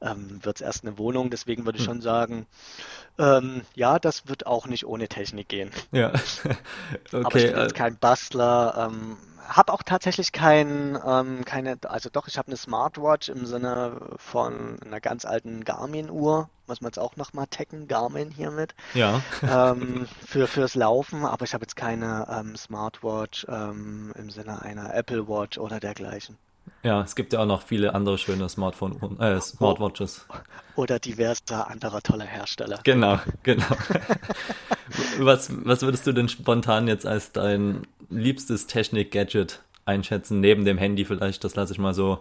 ähm, 0.00 0.38
wird 0.44 0.56
es 0.56 0.62
erst 0.62 0.84
eine 0.84 0.98
Wohnung. 0.98 1.30
Deswegen 1.30 1.64
würde 1.64 1.78
ich 1.78 1.84
hm. 1.84 1.94
schon 1.94 2.00
sagen, 2.00 2.46
ähm, 3.18 3.62
ja, 3.74 3.98
das 3.98 4.28
wird 4.28 4.46
auch 4.46 4.66
nicht 4.66 4.83
nicht 4.84 4.90
ohne 4.90 5.08
Technik 5.08 5.48
gehen. 5.48 5.70
Ja, 5.92 6.08
Aber 7.12 7.26
okay. 7.26 7.38
ich 7.38 7.46
bin 7.46 7.56
äh, 7.56 7.62
jetzt 7.62 7.74
kein 7.74 7.96
Bastler, 7.96 8.88
ähm, 8.90 9.16
habe 9.46 9.72
auch 9.72 9.82
tatsächlich 9.82 10.32
kein, 10.32 10.98
ähm, 11.06 11.44
keine, 11.44 11.76
also 11.84 12.08
doch, 12.10 12.28
ich 12.28 12.38
habe 12.38 12.48
eine 12.48 12.56
Smartwatch 12.56 13.28
im 13.28 13.44
Sinne 13.44 14.00
von 14.16 14.78
einer 14.84 15.00
ganz 15.00 15.24
alten 15.24 15.64
Garmin-Uhr, 15.64 16.48
muss 16.66 16.80
man 16.80 16.88
jetzt 16.88 16.98
auch 16.98 17.16
nochmal 17.16 17.46
taggen, 17.48 17.86
Garmin 17.86 18.30
hiermit, 18.30 18.74
Ja, 18.94 19.20
ähm, 19.42 20.06
für, 20.26 20.46
fürs 20.46 20.74
Laufen, 20.74 21.26
aber 21.26 21.44
ich 21.44 21.52
habe 21.52 21.64
jetzt 21.64 21.76
keine 21.76 22.26
ähm, 22.30 22.56
Smartwatch 22.56 23.46
ähm, 23.50 24.12
im 24.16 24.30
Sinne 24.30 24.62
einer 24.62 24.94
Apple 24.94 25.28
Watch 25.28 25.58
oder 25.58 25.78
dergleichen. 25.78 26.38
Ja, 26.82 27.02
es 27.02 27.14
gibt 27.14 27.32
ja 27.32 27.40
auch 27.40 27.46
noch 27.46 27.62
viele 27.62 27.94
andere 27.94 28.18
schöne 28.18 28.48
Smartphone, 28.48 28.92
äh, 29.20 29.36
Oh, 29.36 29.40
Smartwatches. 29.40 30.26
oder 30.76 30.98
diverse 30.98 31.66
anderer 31.66 32.00
toller 32.02 32.24
Hersteller. 32.26 32.80
Genau, 32.84 33.18
genau. 33.42 33.64
Was, 35.18 35.50
was 35.64 35.82
würdest 35.82 36.06
du 36.06 36.12
denn 36.12 36.28
spontan 36.28 36.88
jetzt 36.88 37.06
als 37.06 37.32
dein 37.32 37.86
liebstes 38.10 38.66
Technik-Gadget 38.66 39.60
einschätzen, 39.86 40.40
neben 40.40 40.64
dem 40.64 40.78
Handy 40.78 41.04
vielleicht? 41.04 41.42
Das 41.42 41.54
lasse 41.56 41.72
ich 41.72 41.78
mal 41.78 41.94
so 41.94 42.20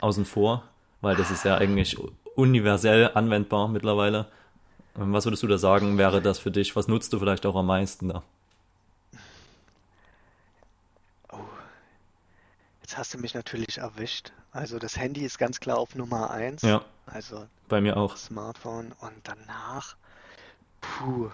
außen 0.00 0.24
vor, 0.24 0.62
weil 1.00 1.16
das 1.16 1.30
ist 1.30 1.44
ja 1.44 1.56
eigentlich 1.56 1.96
universell 2.36 3.10
anwendbar 3.14 3.68
mittlerweile. 3.68 4.26
Ähm, 4.98 5.12
Was 5.12 5.24
würdest 5.24 5.42
du 5.42 5.46
da 5.48 5.58
sagen, 5.58 5.96
wäre 5.98 6.20
das 6.20 6.38
für 6.38 6.50
dich? 6.50 6.76
Was 6.76 6.88
nutzt 6.88 7.12
du 7.12 7.18
vielleicht 7.18 7.46
auch 7.46 7.56
am 7.56 7.66
meisten 7.66 8.08
da? 8.10 8.22
Jetzt 12.94 12.98
hast 12.98 13.14
du 13.14 13.18
mich 13.18 13.34
natürlich 13.34 13.78
erwischt. 13.78 14.30
Also 14.52 14.78
das 14.78 14.96
Handy 14.96 15.24
ist 15.24 15.38
ganz 15.38 15.58
klar 15.58 15.78
auf 15.78 15.96
Nummer 15.96 16.30
eins, 16.30 16.62
Ja, 16.62 16.82
also 17.06 17.44
bei 17.68 17.80
mir 17.80 17.96
auch. 17.96 18.16
Smartphone 18.16 18.92
und 19.00 19.12
danach, 19.24 19.96
puh, 20.80 21.30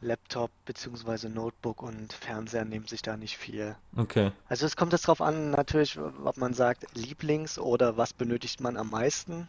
Laptop 0.00 0.50
beziehungsweise 0.64 1.28
Notebook 1.28 1.82
und 1.82 2.12
Fernseher 2.12 2.64
nehmen 2.64 2.86
sich 2.86 3.02
da 3.02 3.16
nicht 3.16 3.36
viel. 3.36 3.76
Okay. 3.96 4.32
Also 4.48 4.66
es 4.66 4.74
kommt 4.74 4.92
jetzt 4.92 5.06
drauf 5.06 5.20
an, 5.20 5.50
natürlich, 5.50 5.96
ob 5.98 6.36
man 6.36 6.52
sagt 6.52 6.86
Lieblings 6.94 7.58
oder 7.58 7.96
was 7.96 8.12
benötigt 8.12 8.60
man 8.60 8.76
am 8.76 8.90
meisten. 8.90 9.48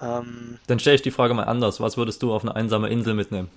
Ähm, 0.00 0.58
Dann 0.66 0.78
stelle 0.78 0.96
ich 0.96 1.02
die 1.02 1.10
Frage 1.10 1.34
mal 1.34 1.44
anders. 1.44 1.80
Was 1.80 1.98
würdest 1.98 2.22
du 2.22 2.32
auf 2.32 2.42
eine 2.42 2.56
einsame 2.56 2.88
Insel 2.88 3.12
mitnehmen? 3.12 3.50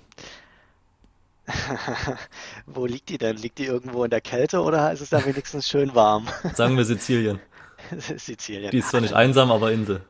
wo 2.66 2.86
liegt 2.86 3.08
die 3.08 3.18
denn? 3.18 3.36
Liegt 3.36 3.58
die 3.58 3.66
irgendwo 3.66 4.04
in 4.04 4.10
der 4.10 4.20
Kälte 4.20 4.62
oder 4.62 4.92
ist 4.92 5.00
es 5.00 5.10
da 5.10 5.24
wenigstens 5.24 5.68
schön 5.68 5.94
warm? 5.94 6.26
Sagen 6.54 6.76
wir 6.76 6.84
Sizilien. 6.84 7.40
Sizilien. 7.98 8.70
Die 8.70 8.78
ist 8.78 8.90
zwar 8.90 9.00
nicht 9.02 9.14
einsam, 9.14 9.50
aber 9.50 9.72
Insel. 9.72 10.00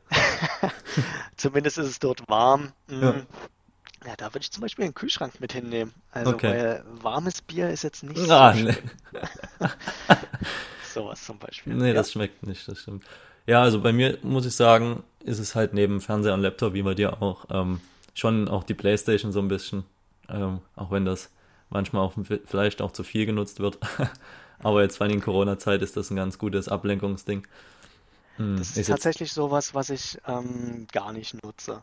Zumindest 1.37 1.79
ist 1.79 1.89
es 1.89 1.99
dort 1.99 2.29
warm. 2.29 2.73
Ja. 2.89 3.13
Mm. 3.13 3.27
Ja, 4.07 4.13
da 4.19 4.27
würde 4.27 4.41
ich 4.41 4.51
zum 4.53 4.61
Beispiel 4.61 4.85
einen 4.85 4.93
Kühlschrank 4.95 5.41
mit 5.41 5.55
hinnehmen. 5.55 5.95
Also, 6.13 6.33
Okay. 6.33 6.49
weil 6.51 6.85
warmes 7.01 7.41
Bier 7.41 7.71
ist 7.71 7.85
jetzt 7.85 8.03
nicht 8.03 8.19
so 8.19 8.31
Ah, 8.33 8.53
nee. 8.53 8.75
Sowas 10.93 11.25
zum 11.25 11.39
Beispiel. 11.39 11.75
Nee, 11.75 11.89
Ja. 11.89 11.95
das 11.95 12.13
schmeckt 12.13 12.47
nicht, 12.47 12.69
das 12.69 12.81
stimmt. 12.81 13.03
Ja, 13.47 13.63
also 13.63 13.81
bei 13.81 13.93
mir 13.93 14.19
muss 14.23 14.47
ich 14.47 14.55
sagen, 14.55 15.03
ist 15.21 15.39
es 15.39 15.55
halt 15.55 15.75
neben 15.75 16.01
Fernseher 16.01 16.35
und 16.35 16.41
Laptop, 16.43 16.75
wie 16.75 16.83
bei 16.83 16.95
dir 16.95 17.23
auch, 17.23 17.47
ähm, 17.51 17.81
schon 18.15 18.49
auch 18.49 18.63
die 18.65 18.75
Playstation 18.75 19.33
so 19.33 19.41
ein 19.41 19.49
bisschen, 19.49 19.85
ähm, 20.29 20.61
auch 20.77 20.91
wenn 20.91 21.05
das 21.05 21.31
manchmal 21.71 22.03
auch 22.03 22.15
vielleicht 22.47 22.83
auch 22.83 22.93
zu 22.93 23.05
viel 23.05 23.27
genutzt 23.27 23.61
wird. 23.61 23.79
Aber 24.61 24.83
jetzt 24.83 24.97
vor 24.99 25.07
allem 25.07 25.17
in 25.17 25.21
Corona-Zeit 25.23 25.83
ist 25.83 25.97
das 25.97 26.11
ein 26.11 26.17
ganz 26.17 26.39
gutes 26.39 26.69
Ablenkungsding. 26.69 27.47
Hm, 28.37 28.67
Das 28.71 28.71
ist 28.71 28.77
ist 28.77 28.89
jetzt, 28.89 28.89
tatsächlich 28.89 29.33
sowas, 29.33 29.75
was 29.75 29.91
ich 29.91 30.19
ähm, 30.27 30.87
gar 30.93 31.13
nicht 31.13 31.43
nutze. 31.43 31.83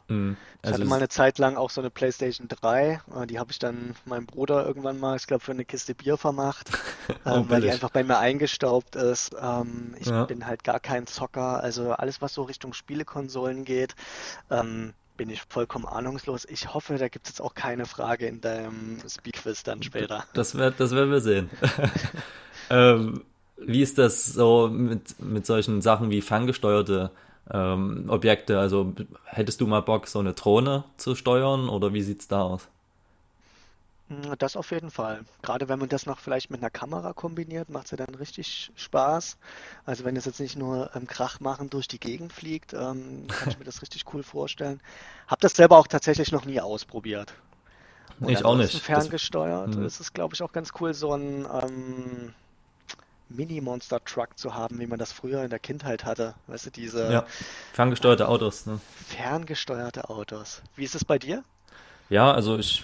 Ich 0.63 0.71
also 0.71 0.73
hatte 0.73 0.85
es 0.85 0.89
mal 0.89 0.97
eine 0.97 1.09
Zeit 1.09 1.37
lang 1.39 1.57
auch 1.57 1.69
so 1.69 1.81
eine 1.81 1.89
PlayStation 1.91 2.47
3. 2.47 3.01
äh, 3.15 3.27
Die 3.27 3.39
habe 3.39 3.51
ich 3.51 3.59
dann 3.59 3.95
meinem 4.05 4.25
Bruder 4.27 4.65
irgendwann 4.65 4.99
mal, 4.99 5.17
ich 5.17 5.27
glaube, 5.27 5.43
für 5.43 5.51
eine 5.53 5.65
Kiste 5.65 5.95
Bier 5.95 6.17
vermacht, 6.17 6.71
oh, 7.29 7.45
ähm, 7.45 7.49
weil 7.49 7.61
die 7.61 7.71
einfach 7.71 7.89
bei 7.91 8.03
mir 8.03 8.19
eingestaubt 8.19 8.95
ist. 8.95 9.35
Ähm, 9.41 9.95
ich 9.99 10.13
Ja, 10.13 10.27
bin 10.27 10.47
halt 10.47 10.63
gar 10.63 10.79
kein 10.79 11.07
Zocker. 11.07 11.61
Also 11.63 11.91
alles, 11.93 12.21
was 12.21 12.33
so 12.35 12.43
Richtung 12.43 12.73
Spielekonsolen 12.73 13.65
geht, 13.65 13.95
ähm, 14.51 14.93
bin 15.21 15.29
ich 15.29 15.43
vollkommen 15.47 15.85
ahnungslos. 15.85 16.45
Ich 16.45 16.73
hoffe, 16.73 16.97
da 16.97 17.07
gibt 17.07 17.27
es 17.27 17.33
jetzt 17.33 17.41
auch 17.41 17.53
keine 17.53 17.85
Frage 17.85 18.25
in 18.25 18.41
deinem 18.41 18.97
Speedquiz 19.07 19.61
dann 19.61 19.83
später. 19.83 20.25
das 20.33 20.55
wird, 20.55 20.79
das 20.79 20.95
werden 20.95 21.11
wir 21.11 21.21
sehen. 21.21 21.49
Ähm, 22.69 23.25
wie 23.57 23.81
ist 23.81 23.97
das 23.97 24.27
so 24.27 24.69
mit, 24.71 25.19
mit 25.19 25.45
solchen 25.45 25.81
Sachen 25.81 26.09
wie 26.09 26.21
ferngesteuerte 26.21 27.11
ähm, 27.51 28.05
Objekte? 28.07 28.57
Also 28.59 28.93
hättest 29.25 29.59
du 29.59 29.67
mal 29.67 29.81
Bock, 29.81 30.07
so 30.07 30.19
eine 30.19 30.33
Drohne 30.33 30.85
zu 30.95 31.15
steuern 31.15 31.67
oder 31.67 31.93
wie 31.93 32.01
sieht's 32.01 32.29
da 32.29 32.43
aus? 32.43 32.69
Mm, 34.11 34.33
Das 34.37 34.55
auf 34.55 34.71
jeden 34.71 34.91
Fall. 34.91 35.21
Gerade 35.41 35.69
wenn 35.69 35.79
man 35.79 35.89
das 35.89 36.05
noch 36.05 36.19
vielleicht 36.19 36.51
mit 36.51 36.61
einer 36.61 36.69
Kamera 36.69 37.13
kombiniert, 37.13 37.69
macht 37.69 37.85
es 37.85 37.91
ja 37.91 37.97
dann 37.97 38.13
richtig 38.15 38.71
Spaß. 38.75 39.37
Also 39.85 40.03
wenn 40.03 40.15
es 40.15 40.25
jetzt 40.25 40.39
nicht 40.39 40.57
nur 40.57 40.91
ähm, 40.95 41.07
Krach 41.07 41.39
machen 41.39 41.69
durch 41.69 41.87
die 41.87 41.99
Gegend 41.99 42.33
fliegt, 42.33 42.73
ähm, 42.73 43.25
kann 43.27 43.49
ich 43.49 43.57
mir 43.57 43.65
das 43.65 43.81
richtig 43.81 44.03
cool 44.13 44.23
vorstellen. 44.23 44.81
Hab 45.27 45.39
das 45.39 45.53
selber 45.53 45.77
auch 45.77 45.87
tatsächlich 45.87 46.31
noch 46.31 46.45
nie 46.45 46.59
ausprobiert. 46.59 47.33
Und 48.19 48.29
Ich 48.29 48.43
auch 48.45 48.55
nicht. 48.55 48.73
Das, 48.73 48.81
ferngesteuert 48.81 49.75
hm, 49.75 49.85
ist 49.85 49.99
es, 49.99 50.13
glaube 50.13 50.35
ich, 50.35 50.43
auch 50.43 50.51
ganz 50.51 50.71
cool, 50.79 50.93
so 50.93 51.13
ein 51.13 51.47
ähm, 51.63 52.33
Mini-Monster-Truck 53.29 54.37
zu 54.37 54.53
haben, 54.53 54.79
wie 54.79 54.87
man 54.87 54.99
das 54.99 55.11
früher 55.11 55.43
in 55.43 55.49
der 55.49 55.59
Kindheit 55.59 56.05
hatte. 56.05 56.35
Weißt 56.47 56.67
du, 56.67 56.69
diese 56.69 57.11
ja, 57.11 57.25
ferngesteuerte 57.73 58.27
Autos, 58.27 58.65
ne? 58.65 58.79
ferngesteuerte 59.07 60.09
Autos. 60.09 60.61
Wie 60.75 60.83
ist 60.83 60.95
es 60.95 61.05
bei 61.05 61.17
dir? 61.17 61.43
Ja, 62.11 62.33
also 62.33 62.57
ich 62.59 62.83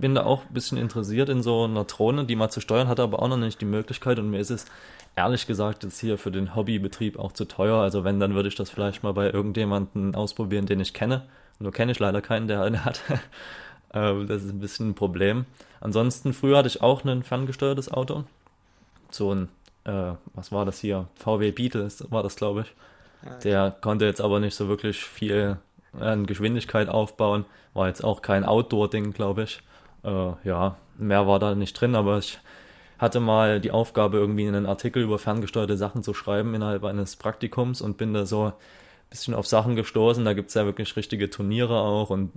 bin 0.00 0.16
da 0.16 0.24
auch 0.24 0.42
ein 0.42 0.52
bisschen 0.52 0.78
interessiert 0.78 1.28
in 1.28 1.44
so 1.44 1.62
einer 1.62 1.84
Drohne, 1.84 2.24
die 2.24 2.34
mal 2.34 2.50
zu 2.50 2.60
steuern, 2.60 2.88
hatte 2.88 3.04
aber 3.04 3.22
auch 3.22 3.28
noch 3.28 3.36
nicht 3.36 3.60
die 3.60 3.66
Möglichkeit 3.66 4.18
und 4.18 4.30
mir 4.30 4.40
ist 4.40 4.50
es 4.50 4.66
ehrlich 5.14 5.46
gesagt 5.46 5.84
jetzt 5.84 6.00
hier 6.00 6.18
für 6.18 6.32
den 6.32 6.56
Hobbybetrieb 6.56 7.16
auch 7.16 7.30
zu 7.30 7.44
teuer. 7.44 7.76
Also 7.80 8.02
wenn, 8.02 8.18
dann 8.18 8.34
würde 8.34 8.48
ich 8.48 8.56
das 8.56 8.70
vielleicht 8.70 9.04
mal 9.04 9.12
bei 9.14 9.30
irgendjemandem 9.30 10.16
ausprobieren, 10.16 10.66
den 10.66 10.80
ich 10.80 10.92
kenne. 10.92 11.22
Nur 11.60 11.70
kenne 11.70 11.92
ich 11.92 12.00
leider 12.00 12.20
keinen, 12.20 12.48
der 12.48 12.62
eine 12.62 12.84
hat. 12.84 13.00
Ähm, 13.96 14.26
Das 14.26 14.42
ist 14.42 14.50
ein 14.50 14.58
bisschen 14.58 14.88
ein 14.90 14.94
Problem. 14.96 15.46
Ansonsten, 15.80 16.32
früher 16.32 16.58
hatte 16.58 16.66
ich 16.66 16.82
auch 16.82 17.04
ein 17.04 17.22
ferngesteuertes 17.22 17.92
Auto. 17.92 18.24
So 19.12 19.32
ein, 19.32 19.48
äh, 19.84 20.14
was 20.34 20.50
war 20.50 20.64
das 20.64 20.80
hier? 20.80 21.06
VW 21.14 21.52
Beetle 21.52 21.86
war 22.10 22.24
das, 22.24 22.34
glaube 22.34 22.62
ich, 22.62 22.74
Der 23.44 23.70
konnte 23.70 24.04
jetzt 24.04 24.20
aber 24.20 24.40
nicht 24.40 24.56
so 24.56 24.66
wirklich 24.66 25.04
viel 25.04 25.58
an 26.00 26.26
Geschwindigkeit 26.26 26.88
aufbauen. 26.88 27.44
War 27.72 27.88
jetzt 27.88 28.04
auch 28.04 28.22
kein 28.22 28.44
Outdoor-Ding, 28.44 29.12
glaube 29.12 29.44
ich. 29.44 29.62
Äh, 30.04 30.32
ja, 30.44 30.76
mehr 30.98 31.26
war 31.26 31.38
da 31.38 31.54
nicht 31.54 31.78
drin, 31.80 31.94
aber 31.94 32.18
ich 32.18 32.38
hatte 32.98 33.20
mal 33.20 33.60
die 33.60 33.70
Aufgabe, 33.70 34.18
irgendwie 34.18 34.46
einen 34.46 34.66
Artikel 34.66 35.02
über 35.02 35.18
ferngesteuerte 35.18 35.76
Sachen 35.76 36.02
zu 36.02 36.14
schreiben 36.14 36.54
innerhalb 36.54 36.84
eines 36.84 37.16
Praktikums 37.16 37.80
und 37.80 37.96
bin 37.96 38.14
da 38.14 38.24
so 38.26 38.46
ein 38.46 38.52
bisschen 39.10 39.34
auf 39.34 39.46
Sachen 39.46 39.76
gestoßen. 39.76 40.24
Da 40.24 40.32
gibt's 40.32 40.54
ja 40.54 40.64
wirklich 40.64 40.96
richtige 40.96 41.30
Turniere 41.30 41.80
auch 41.80 42.10
und 42.10 42.32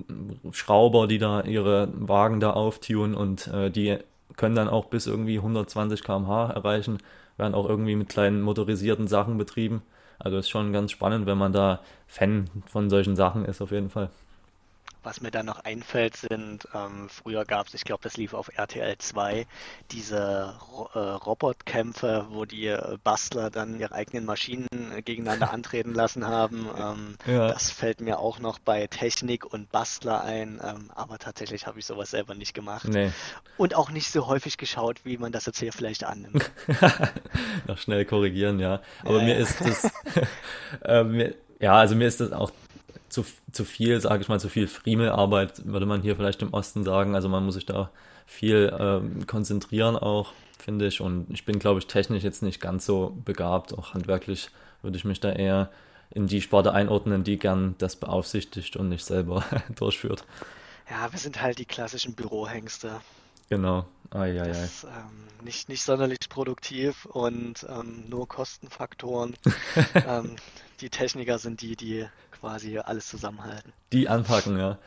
Schrauber, 0.52 1.08
die 1.08 1.20
da 1.20 1.42
ihre 1.42 1.90
Wagen 1.94 2.40
da 2.40 2.52
auftun 2.52 3.14
und 3.14 3.48
äh, 3.48 3.70
die 3.70 3.98
können 4.36 4.56
dann 4.56 4.68
auch 4.68 4.86
bis 4.86 5.08
irgendwie 5.08 5.38
120 5.38 6.04
km/h 6.04 6.52
erreichen, 6.52 7.00
werden 7.38 7.56
auch 7.56 7.68
irgendwie 7.68 7.96
mit 7.96 8.10
kleinen 8.10 8.42
motorisierten 8.42 9.08
Sachen 9.08 9.38
betrieben. 9.38 9.82
Also 10.20 10.38
ist 10.38 10.50
schon 10.50 10.74
ganz 10.74 10.92
spannend, 10.92 11.26
wenn 11.26 11.38
man 11.38 11.54
da 11.54 11.82
Fan 12.08 12.50
von 12.66 12.90
solchen 12.90 13.16
Sachen 13.16 13.46
ist, 13.46 13.62
auf 13.62 13.72
jeden 13.72 13.90
Fall. 13.90 14.10
Was 15.08 15.22
mir 15.22 15.32
da 15.32 15.42
noch 15.42 15.64
einfällt, 15.64 16.18
sind, 16.18 16.68
ähm, 16.76 17.08
früher 17.08 17.46
gab 17.46 17.68
es, 17.68 17.74
ich 17.74 17.86
glaube, 17.86 18.04
das 18.04 18.18
lief 18.18 18.34
auf 18.34 18.50
RTL 18.54 18.98
2, 18.98 19.48
diese 19.90 20.54
Ro 20.70 20.90
äh, 20.94 21.00
Robotkämpfe, 21.00 22.26
wo 22.32 22.44
die 22.44 22.68
äh, 22.68 22.98
Bastler 23.06 23.50
dann 23.50 23.80
ihre 23.80 23.94
eigenen 23.94 24.26
Maschinen 24.26 24.68
äh, 24.94 25.02
gegeneinander 25.02 25.50
antreten 25.54 25.94
lassen 25.94 26.28
haben. 26.28 26.68
Ähm, 26.78 27.16
Ja, 27.26 27.48
das 27.48 27.72
fällt 27.72 28.02
mir 28.02 28.20
auch 28.20 28.40
noch 28.40 28.60
bei 28.60 28.86
Technik 28.88 29.46
und 29.46 29.72
Bastler 29.72 30.26
ein, 30.26 30.60
ähm, 30.62 30.92
aber 30.94 31.20
tatsächlich 31.20 31.68
habe 31.68 31.80
ich 31.80 31.86
sowas 31.86 32.12
selber 32.12 32.36
nicht 32.36 32.54
gemacht 32.54 32.90
nee, 32.90 33.10
und 33.56 33.76
auch 33.76 33.92
nicht 33.92 34.12
so 34.12 34.28
häufig 34.28 34.58
geschaut, 34.58 35.06
wie 35.06 35.18
man 35.18 35.32
das 35.32 35.46
jetzt 35.46 35.60
hier 35.60 35.72
vielleicht 35.72 36.04
annimmt. 36.04 36.52
noch 37.66 37.78
schnell 37.78 38.04
korrigieren, 38.04 38.60
ja. 38.60 38.82
Aber 39.06 39.20
Ja, 39.20 39.24
mir 39.24 39.36
ja. 39.36 39.40
ist 39.40 39.62
das, 39.62 39.90
äh, 40.84 41.04
mir, 41.06 41.34
ja, 41.62 41.76
also 41.76 41.96
mir 41.96 42.10
ist 42.10 42.20
das 42.20 42.34
auch 42.34 42.52
zu, 43.18 43.26
zu 43.52 43.66
viel, 43.66 44.00
sage 44.00 44.22
ich 44.22 44.30
mal, 44.30 44.40
zu 44.40 44.48
viel 44.48 44.68
Friemelarbeit, 44.68 45.66
würde 45.66 45.88
man 45.88 46.02
hier 46.02 46.16
vielleicht 46.16 46.44
im 46.44 46.54
Osten 46.54 46.84
sagen. 46.84 47.16
Also 47.16 47.30
man 47.30 47.44
muss 47.44 47.56
sich 47.56 47.66
da 47.66 47.90
viel 48.28 48.76
ähm, 48.80 49.26
konzentrieren 49.26 49.96
auch, 49.96 50.34
finde 50.60 50.86
ich. 50.86 51.02
Und 51.02 51.26
ich 51.32 51.44
bin, 51.44 51.58
glaube 51.58 51.80
ich, 51.80 51.88
technisch 51.88 52.24
jetzt 52.24 52.44
nicht 52.44 52.62
ganz 52.62 52.86
so 52.86 53.18
begabt. 53.26 53.76
Auch 53.76 53.96
handwerklich 53.96 54.50
würde 54.84 54.98
ich 54.98 55.06
mich 55.06 55.20
da 55.20 55.32
eher 55.32 55.72
in 56.12 56.28
die 56.28 56.42
Sparte 56.42 56.74
einordnen, 56.74 57.24
die 57.24 57.40
gern 57.40 57.74
das 57.80 57.96
beaufsichtigt 57.96 58.76
und 58.76 58.90
nicht 58.90 59.04
selber 59.04 59.44
durchführt. 59.76 60.24
Ja, 60.90 61.12
wir 61.12 61.20
sind 61.20 61.42
halt 61.42 61.58
die 61.58 61.66
klassischen 61.66 62.14
Bürohengste. 62.14 63.02
Genau. 63.50 63.86
Ai, 64.12 64.42
ai. 64.42 64.48
Das 64.48 64.84
ähm, 64.84 65.44
nicht, 65.44 65.70
nicht 65.70 65.84
sonderlich 65.84 66.30
produktiv 66.30 67.06
und 67.06 67.66
ähm, 67.70 68.06
nur 68.08 68.28
Kostenfaktoren. 68.28 69.36
Ähm, 69.96 70.36
die 70.80 70.90
Techniker 70.90 71.40
sind 71.40 71.62
die, 71.62 71.76
die 71.76 72.06
quasi 72.32 72.78
alles 72.78 73.08
zusammenhalten. 73.08 73.74
Die 73.92 74.08
anpacken, 74.08 74.58
ja. 74.58 74.78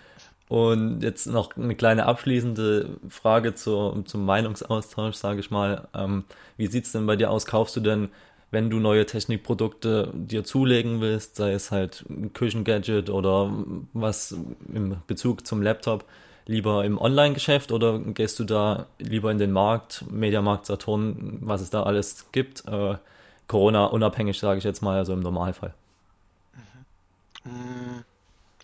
Und 0.48 1.02
jetzt 1.02 1.26
noch 1.26 1.56
eine 1.56 1.74
kleine 1.76 2.06
abschließende 2.06 2.98
Frage 3.08 3.54
zur, 3.54 4.04
zum 4.04 4.24
Meinungsaustausch, 4.24 5.14
sage 5.14 5.40
ich 5.40 5.50
mal. 5.50 5.88
Ähm, 5.94 6.24
wie 6.56 6.66
sieht's 6.66 6.92
denn 6.92 7.06
bei 7.06 7.16
dir 7.16 7.30
aus? 7.30 7.46
Kaufst 7.46 7.76
du 7.76 7.80
denn, 7.80 8.08
wenn 8.50 8.68
du 8.68 8.80
neue 8.80 9.06
Technikprodukte 9.06 10.12
dir 10.12 10.42
zulegen 10.44 11.00
willst, 11.00 11.36
sei 11.36 11.52
es 11.52 11.70
halt 11.70 12.04
ein 12.08 12.32
Küchengadget 12.32 13.10
oder 13.10 13.52
was 13.92 14.32
im 14.72 14.96
Bezug 15.06 15.46
zum 15.46 15.62
Laptop, 15.62 16.04
lieber 16.46 16.84
im 16.84 16.98
Online-Geschäft 16.98 17.72
oder 17.72 17.98
gehst 17.98 18.38
du 18.38 18.44
da 18.44 18.86
lieber 18.98 19.30
in 19.30 19.38
den 19.38 19.52
Markt, 19.52 20.04
Mediamarkt, 20.10 20.66
Saturn, 20.66 21.38
was 21.42 21.60
es 21.60 21.70
da 21.70 21.82
alles 21.82 22.26
gibt? 22.32 22.66
Äh, 22.66 22.96
Corona 23.46 23.86
unabhängig, 23.86 24.38
sage 24.38 24.58
ich 24.58 24.64
jetzt 24.64 24.82
mal, 24.82 24.98
also 24.98 25.12
im 25.12 25.20
Normalfall. 25.20 25.74
Mhm. 27.44 28.04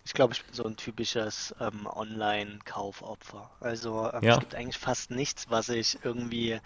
Ich 0.07 0.13
glaube, 0.13 0.33
ich 0.33 0.41
bin 0.45 0.53
so 0.53 0.63
ein 0.63 0.77
typisches 0.77 1.53
ähm, 1.59 1.85
Online-Kaufopfer. 1.85 3.51
Also 3.59 4.09
ähm, 4.13 4.21
Ja, 4.21 4.35
es 4.35 4.39
gibt 4.39 4.55
eigentlich 4.55 4.77
fast 4.77 5.11
nichts, 5.11 5.47
was 5.49 5.67
ich 5.67 5.99
irgendwie 6.01 6.61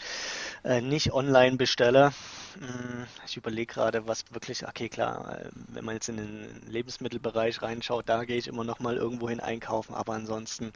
äh, 0.63 0.79
nicht 0.79 1.11
online 1.11 1.57
bestelle. 1.57 2.11
Mm, 2.59 3.03
Ich 3.25 3.37
überlege 3.37 3.73
gerade, 3.73 4.07
was 4.07 4.25
wirklich, 4.31 4.67
okay, 4.67 4.89
klar, 4.89 5.39
äh, 5.39 5.49
wenn 5.69 5.83
man 5.83 5.95
jetzt 5.95 6.07
in 6.07 6.17
den 6.17 6.61
Lebensmittelbereich 6.67 7.63
reinschaut, 7.63 8.07
da 8.09 8.25
gehe 8.25 8.37
ich 8.37 8.47
immer 8.47 8.63
noch 8.63 8.79
mal 8.79 8.95
irgendwo 8.95 9.27
hin 9.27 9.39
einkaufen, 9.39 9.95
aber 9.95 10.13
ansonsten 10.13 10.71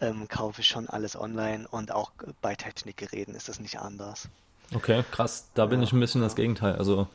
ähm, 0.00 0.26
kaufe 0.26 0.62
ich 0.62 0.66
schon 0.68 0.88
alles 0.88 1.14
online 1.14 1.68
und 1.68 1.92
auch 1.92 2.10
bei 2.42 2.56
Technikgeräten 2.56 3.36
ist 3.36 3.48
das 3.48 3.60
nicht 3.60 3.78
anders. 3.78 4.28
okay, 4.74 5.04
krass. 5.10 5.50
Da 5.54 5.66
bin 5.66 5.82
ich 5.82 5.92
Ja, 5.92 5.92
ein 5.92 6.00
bisschen 6.00 6.20
das. 6.22 6.34
Gegenteil. 6.34 6.76
Also 6.76 7.08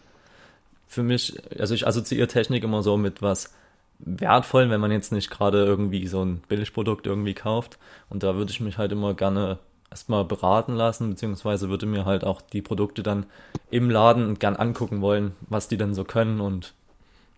für 0.88 1.04
mich, 1.04 1.42
also 1.60 1.74
ich 1.76 1.88
assoziiere 1.88 2.28
Technik 2.28 2.64
immer 2.64 2.84
so 2.84 2.98
mit 2.98 3.22
was 3.22 3.54
Wertvollem, 4.00 4.70
wenn 4.70 4.82
man 4.82 4.92
jetzt 4.92 5.12
nicht 5.12 5.30
gerade 5.32 5.66
irgendwie 5.66 6.08
so 6.08 6.24
ein 6.24 6.42
Billigprodukt 6.48 7.08
irgendwie 7.08 7.34
kauft. 7.34 7.78
Und 8.10 8.24
da 8.24 8.36
würde 8.36 8.52
ich 8.52 8.60
mich 8.60 8.78
halt 8.78 8.92
immer 8.92 9.14
gerne 9.14 9.60
erstmal 9.92 10.26
beraten 10.26 10.74
lassen, 10.76 11.10
beziehungsweise 11.12 11.70
würde 11.70 11.86
mir 11.86 12.06
halt 12.06 12.24
auch 12.24 12.42
die 12.42 12.62
Produkte 12.62 13.04
dann 13.04 13.26
im 13.72 13.90
Laden 13.90 14.38
gern 14.40 14.56
angucken 14.56 15.02
wollen, 15.02 15.36
was 15.50 15.68
die 15.68 15.78
denn 15.78 15.94
so 15.96 16.04
können. 16.04 16.42
Und 16.42 16.74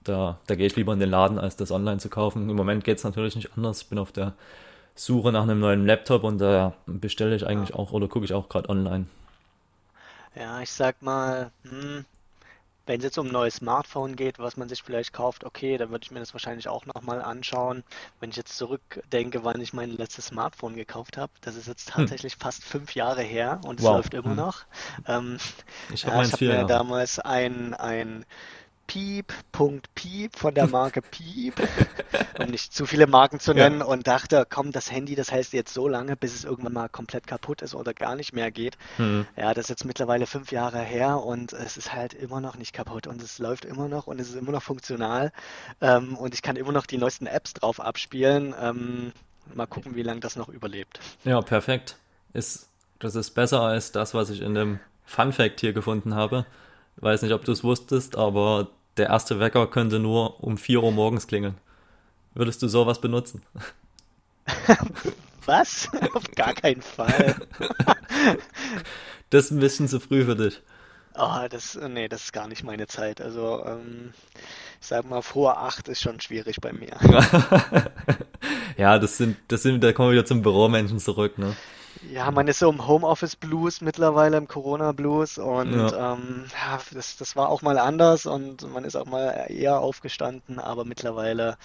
da, 0.03 0.39
da 0.47 0.55
gehe 0.55 0.67
ich 0.67 0.75
lieber 0.75 0.93
in 0.93 0.99
den 0.99 1.09
Laden, 1.09 1.39
als 1.39 1.55
das 1.57 1.71
online 1.71 1.99
zu 1.99 2.09
kaufen. 2.09 2.49
Im 2.49 2.55
Moment 2.55 2.83
geht 2.83 2.97
es 2.97 3.03
natürlich 3.03 3.35
nicht 3.35 3.57
anders. 3.57 3.83
Ich 3.83 3.89
bin 3.89 3.99
auf 3.99 4.11
der 4.11 4.33
Suche 4.95 5.31
nach 5.31 5.43
einem 5.43 5.59
neuen 5.59 5.85
Laptop 5.85 6.23
und 6.23 6.39
da 6.39 6.73
bestelle 6.87 7.35
ich 7.35 7.47
Ja. 7.47 7.47
eigentlich 7.47 7.75
auch 7.75 7.93
oder 7.93 8.07
gucke 8.07 8.25
ich 8.25 8.33
auch 8.33 8.49
gerade 8.49 8.69
online. 8.69 9.07
Ja, 10.35 10.61
ich 10.61 10.71
sag 10.71 11.01
mal, 11.01 11.51
hm, 11.63 12.05
wenn 12.87 12.99
es 12.99 13.03
jetzt 13.05 13.17
um 13.19 13.27
ein 13.27 13.33
neues 13.33 13.55
Smartphone 13.57 14.15
geht, 14.15 14.39
was 14.39 14.57
man 14.57 14.69
sich 14.69 14.83
vielleicht 14.83 15.13
kauft, 15.13 15.43
okay, 15.45 15.77
dann 15.77 15.91
würde 15.91 16.03
ich 16.05 16.11
mir 16.11 16.19
das 16.19 16.33
wahrscheinlich 16.33 16.67
auch 16.69 16.85
nochmal 16.87 17.21
anschauen. 17.21 17.83
Wenn 18.19 18.31
ich 18.31 18.37
jetzt 18.37 18.57
zurückdenke, 18.57 19.43
wann 19.43 19.61
ich 19.61 19.73
mein 19.73 19.91
letztes 19.91 20.27
Smartphone 20.27 20.75
gekauft 20.75 21.17
habe, 21.17 21.33
das 21.41 21.55
ist 21.55 21.67
jetzt 21.67 21.89
Hm. 21.97 22.07
tatsächlich 22.07 22.37
fast 22.37 22.63
fünf 22.65 22.95
Jahre 22.95 23.21
her 23.23 23.61
und 23.63 23.79
es 23.79 23.87
Wow. 23.87 23.89
läuft 23.89 24.13
immer 24.15 24.33
Hm. 24.33 24.35
noch. 24.35 24.65
Ähm, 25.07 25.37
Ich 25.89 26.05
habe 26.05 26.23
habe 26.31 26.31
vier 26.31 26.55
mir 26.55 26.65
damals 26.65 27.19
ein, 27.19 27.73
ein 27.73 28.25
Piep, 28.87 29.33
Punkt 29.51 29.93
Piep 29.95 30.35
von 30.35 30.53
der 30.55 30.67
Marke 30.67 31.01
Piep, 31.01 31.55
um 32.39 32.47
nicht 32.47 32.73
zu 32.73 32.85
viele 32.85 33.05
Marken 33.07 33.39
zu 33.39 33.51
Ja. 33.51 33.69
nennen, 33.69 33.81
und 33.81 34.07
dachte, 34.07 34.45
komm, 34.49 34.71
das 34.71 34.91
Handy, 34.91 35.15
das 35.15 35.31
heißt 35.31 35.53
jetzt 35.53 35.73
so 35.73 35.87
lange, 35.87 36.15
bis 36.15 36.33
es 36.33 36.45
irgendwann 36.45 36.73
mal 36.73 36.89
komplett 36.89 37.27
kaputt 37.27 37.61
ist 37.61 37.75
oder 37.75 37.93
gar 37.93 38.15
nicht 38.15 38.33
mehr 38.33 38.49
geht. 38.51 38.77
Hm. 38.97 39.25
Ja, 39.35 39.53
das 39.53 39.65
ist 39.65 39.69
jetzt 39.69 39.85
mittlerweile 39.85 40.25
fünf 40.25 40.51
Jahre 40.51 40.79
her 40.79 41.21
und 41.21 41.53
es 41.53 41.77
ist 41.77 41.93
halt 41.93 42.13
immer 42.13 42.41
noch 42.41 42.55
nicht 42.57 42.73
kaputt 42.73 43.07
und 43.07 43.21
es 43.21 43.39
läuft 43.39 43.65
immer 43.65 43.87
noch 43.87 44.07
und 44.07 44.19
es 44.19 44.29
ist 44.29 44.35
immer 44.35 44.51
noch 44.51 44.63
funktional 44.63 45.31
ähm, 45.81 46.17
und 46.17 46.33
ich 46.33 46.41
kann 46.41 46.55
immer 46.55 46.71
noch 46.71 46.85
die 46.85 46.97
neuesten 46.97 47.27
Apps 47.27 47.53
drauf 47.53 47.79
abspielen. 47.79 48.55
Ähm, 48.59 49.11
mal 49.53 49.67
gucken, 49.67 49.95
wie 49.95 50.03
lange 50.03 50.19
das 50.21 50.35
noch 50.35 50.49
überlebt. 50.49 50.99
Ja, 51.23 51.41
perfekt. 51.41 51.97
Ist, 52.33 52.69
das 52.99 53.15
ist 53.15 53.31
besser 53.31 53.61
als 53.61 53.91
das, 53.91 54.13
was 54.13 54.29
ich 54.29 54.41
in 54.41 54.53
dem 54.55 54.79
Fun 55.05 55.31
Fact 55.33 55.61
hier 55.61 55.73
gefunden 55.73 56.15
habe. 56.15 56.45
Weiß 56.97 57.21
nicht, 57.21 57.33
ob 57.33 57.45
du 57.45 57.51
es 57.51 57.63
wusstest, 57.63 58.15
aber 58.17 58.69
der 58.97 59.07
erste 59.07 59.39
Wecker 59.39 59.67
könnte 59.67 59.99
nur 59.99 60.43
um 60.43 60.57
4 60.57 60.83
Uhr 60.83 60.91
morgens 60.91 61.27
klingeln. 61.27 61.55
Würdest 62.33 62.61
du 62.61 62.67
sowas 62.67 63.01
benutzen? 63.01 63.41
Was? 65.45 65.89
Auf 66.13 66.29
gar 66.35 66.53
keinen 66.53 66.81
Fall. 66.81 67.35
Das 69.29 69.45
ist 69.45 69.51
ein 69.51 69.59
bisschen 69.59 69.89
zu 69.89 69.99
früh 69.99 70.23
für 70.23 70.37
dich. 70.37 70.61
Oh, 71.13 71.47
das, 71.49 71.77
nee, 71.89 72.07
das 72.07 72.23
ist 72.23 72.31
gar 72.31 72.47
nicht 72.47 72.63
meine 72.63 72.87
Zeit. 72.87 73.19
Also, 73.19 73.65
ähm, 73.65 74.13
ich 74.79 74.87
sag 74.87 75.03
mal, 75.03 75.21
vor 75.21 75.57
acht 75.57 75.89
ist 75.89 76.01
schon 76.01 76.21
schwierig 76.21 76.61
bei 76.61 76.71
mir. 76.71 76.97
Ja, 78.77 78.99
das 78.99 79.17
sind, 79.17 79.37
das 79.47 79.63
sind, 79.63 79.83
da 79.83 79.91
kommen 79.91 80.09
wir 80.09 80.13
wieder 80.13 80.25
zum 80.25 80.43
Büromenschen 80.43 80.99
zurück, 80.99 81.37
ne? 81.37 81.55
Ja, 82.11 82.31
man 82.31 82.47
ist 82.47 82.59
so 82.59 82.69
im 82.69 82.87
Homeoffice-Blues 82.87 83.81
mittlerweile, 83.81 84.37
im 84.37 84.47
Corona-Blues 84.47 85.37
und 85.37 85.73
Ja, 85.73 86.13
ähm, 86.13 86.45
ja, 86.51 86.79
das, 86.91 87.17
das 87.17 87.35
war 87.35 87.49
auch 87.49 87.61
mal 87.61 87.77
anders 87.77 88.25
und 88.25 88.71
man 88.71 88.83
ist 88.83 88.95
auch 88.95 89.05
mal 89.05 89.47
eher 89.49 89.79
aufgestanden, 89.79 90.59
aber 90.59 90.85
mittlerweile 90.85 91.57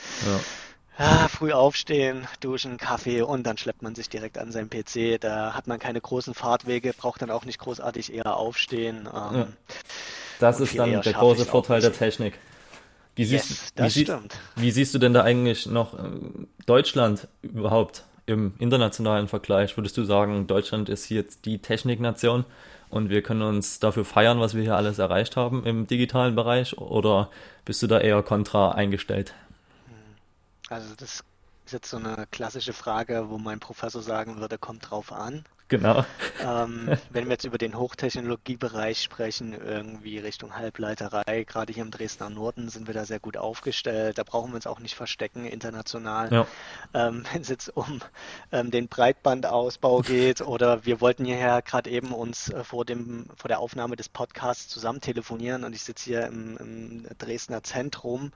ja, 0.99 1.29
früh 1.29 1.53
aufstehen, 1.53 2.27
duschen, 2.41 2.77
Kaffee 2.77 3.23
und 3.23 3.45
dann 3.45 3.57
schleppt 3.57 3.83
man 3.83 3.95
sich 3.95 4.09
direkt 4.09 4.39
an 4.39 4.53
seinen 4.53 4.69
PC. 4.69 5.21
Da 5.21 5.55
hat 5.55 5.67
man 5.67 5.79
keine 5.79 6.01
großen 6.01 6.35
Fahrtwege, 6.35 6.93
braucht 6.93 7.23
dann 7.23 7.31
auch 7.31 7.45
nicht 7.45 7.59
großartig 7.59 8.13
eher 8.13 8.37
aufstehen 8.37 9.09
ähm, 9.15 9.55
Das 10.39 10.61
ist 10.61 10.79
dann 10.79 11.01
der 11.03 11.13
große 11.13 11.45
Vorteil 11.45 11.81
der. 11.81 11.93
Technik. 11.93 12.39
Wie 13.15 13.25
siehst, 13.27 13.51
Yes, 13.51 13.73
wie 13.77 13.91
siehst, 13.91 14.11
stimmt. 14.11 14.39
wie 14.57 14.71
siehst 14.71 14.95
du 14.95 14.99
denn 14.99 15.13
da 15.13 15.23
eigentlich 15.23 15.67
noch 15.67 15.95
äh, 15.95 15.99
Deutschland 16.65 17.29
überhaupt 17.43 18.05
im 18.33 18.55
internationalen 18.59 19.29
Vergleich? 19.29 19.77
Würdest 19.77 19.97
du 19.97 20.05
sagen, 20.05 20.47
Deutschland 20.47 20.89
ist 20.89 21.09
jetzt 21.09 21.45
die 21.45 21.59
Techniknation 21.59 22.45
und 22.91 23.09
wir 23.09 23.23
können 23.23 23.43
uns 23.43 23.79
dafür 23.79 24.05
feiern, 24.05 24.41
was 24.41 24.55
wir 24.55 24.63
hier 24.63 24.77
alles 24.77 24.99
erreicht 24.99 25.37
haben 25.37 25.65
im 25.65 25.87
digitalen 25.87 26.35
Bereich? 26.35 26.77
Oder 26.79 27.31
bist 27.65 27.83
du 27.83 27.87
da 27.87 27.99
eher 27.99 28.23
kontra 28.23 28.73
eingestellt? 28.73 29.35
Also 30.69 30.95
das 30.97 31.23
ist 31.67 31.73
jetzt 31.73 31.91
so 31.91 31.97
eine 31.97 32.27
klassische 32.31 32.73
Frage, 32.73 33.27
wo 33.29 33.39
mein 33.39 33.61
Professor 33.61 34.03
sagen 34.03 34.39
würde, 34.41 34.59
kommt 34.59 34.91
drauf 34.91 35.13
an. 35.13 35.45
Genau. 35.73 36.05
Ähm, 36.45 36.91
wenn 37.11 37.25
wir 37.25 37.33
jetzt 37.33 37.45
über 37.45 37.57
den 37.57 37.79
Hochtechnologiebereich 37.79 39.01
sprechen, 39.01 39.55
irgendwie 39.55 40.19
Richtung 40.19 40.55
Halbleiterei, 40.55 41.45
gerade 41.45 41.73
hier 41.73 41.83
im 41.83 41.91
Dresdner 41.91 42.29
Norden 42.29 42.69
sind 42.69 42.89
wir 42.89 42.93
da 42.93 43.07
sehr 43.07 43.21
gut 43.21 43.39
aufgestellt. 43.39 44.19
Da 44.19 44.23
brauchen 44.23 44.51
wir 44.51 44.57
uns 44.57 44.67
auch 44.67 44.81
nicht 44.81 44.95
verstecken 44.95 45.47
international. 45.47 46.31
Ja, 46.31 46.47
Ähm, 46.93 47.25
wenn 47.33 47.41
es 47.41 47.49
jetzt 47.49 47.75
um 47.75 48.01
ähm, 48.53 48.71
den 48.71 48.89
Breitbandausbau 48.89 50.01
geht 50.01 50.43
oder 50.43 50.85
wir 50.85 51.01
wollten 51.01 51.25
hierher 51.25 51.63
gerade 51.63 51.89
eben 51.89 52.13
uns 52.13 52.51
äh, 52.51 52.65
vor 52.65 52.85
dem, 52.85 53.29
vor 53.35 53.49
der 53.49 53.59
Aufnahme 53.59 53.97
des 53.97 54.11
Podcasts 54.11 54.69
zusammen 54.69 55.01
telefonieren 55.01 55.65
und 55.65 55.75
ich 55.75 55.85
sitze 55.85 56.05
hier 56.05 56.27
im, 56.27 56.59
im 56.59 57.07
Dresdner 57.17 57.63
Zentrum 57.63 58.33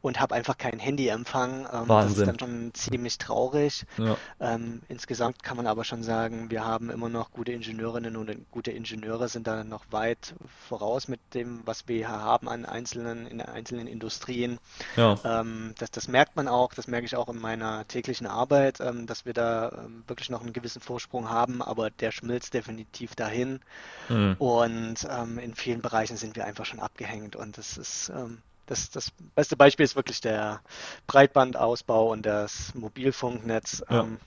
und 0.00 0.20
habe 0.20 0.34
einfach 0.34 0.56
keinen 0.56 0.78
Handyempfang. 0.78 1.60
Ähm, 1.60 1.66
das 1.66 1.80
ist 1.80 1.88
Wahnsinn. 1.88 2.26
dann 2.26 2.38
schon 2.38 2.70
ziemlich 2.72 3.18
traurig. 3.18 3.84
Ja, 3.98 4.16
Ähm, 4.40 4.80
insgesamt 4.88 5.42
kann 5.42 5.58
man 5.58 5.66
aber 5.66 5.84
schon 5.84 6.02
sagen, 6.02 6.50
wir 6.50 6.64
haben 6.64 6.77
immer 6.90 7.08
noch 7.08 7.30
gute 7.32 7.52
Ingenieurinnen 7.52 8.16
und 8.16 8.50
gute 8.50 8.70
Ingenieure 8.70 9.28
sind 9.28 9.46
da 9.46 9.64
noch 9.64 9.84
weit 9.90 10.34
voraus 10.68 11.08
mit 11.08 11.20
dem, 11.34 11.60
was 11.64 11.88
wir 11.88 11.96
hier 11.96 12.08
haben 12.08 12.48
an 12.48 12.64
einzelnen, 12.64 13.26
in 13.26 13.40
einzelnen 13.40 13.86
Industrien. 13.86 14.58
ja, 14.96 15.18
Ähm, 15.24 15.74
das, 15.78 15.90
das 15.90 16.08
merkt 16.08 16.36
man 16.36 16.48
auch, 16.48 16.72
das 16.74 16.86
merke 16.86 17.06
ich 17.06 17.16
auch 17.16 17.28
in 17.28 17.38
meiner 17.40 17.86
täglichen 17.88 18.26
Arbeit, 18.26 18.80
ähm, 18.80 19.06
dass 19.06 19.24
wir 19.26 19.34
da 19.34 19.84
ähm, 19.84 20.04
wirklich 20.06 20.30
noch 20.30 20.40
einen 20.42 20.52
gewissen 20.52 20.80
Vorsprung 20.80 21.28
haben, 21.28 21.62
aber 21.62 21.90
der 21.90 22.12
schmilzt 22.12 22.54
definitiv 22.54 23.14
dahin. 23.14 23.60
hm, 24.08 24.36
Und 24.38 25.06
ähm, 25.10 25.38
in 25.38 25.54
vielen 25.54 25.82
Bereichen 25.82 26.16
sind 26.16 26.36
wir 26.36 26.44
einfach 26.44 26.64
schon 26.64 26.80
abgehängt. 26.80 27.36
Und 27.36 27.58
das 27.58 27.76
ist 27.76 28.10
ähm, 28.14 28.38
das, 28.68 28.90
das 28.90 29.10
beste 29.34 29.56
Beispiel 29.56 29.84
ist 29.84 29.96
wirklich 29.96 30.20
der 30.20 30.60
Breitbandausbau 31.06 32.12
und 32.12 32.24
das 32.26 32.74
Mobilfunknetz. 32.74 33.82
ja. 33.88 34.00
Ähm, 34.02 34.18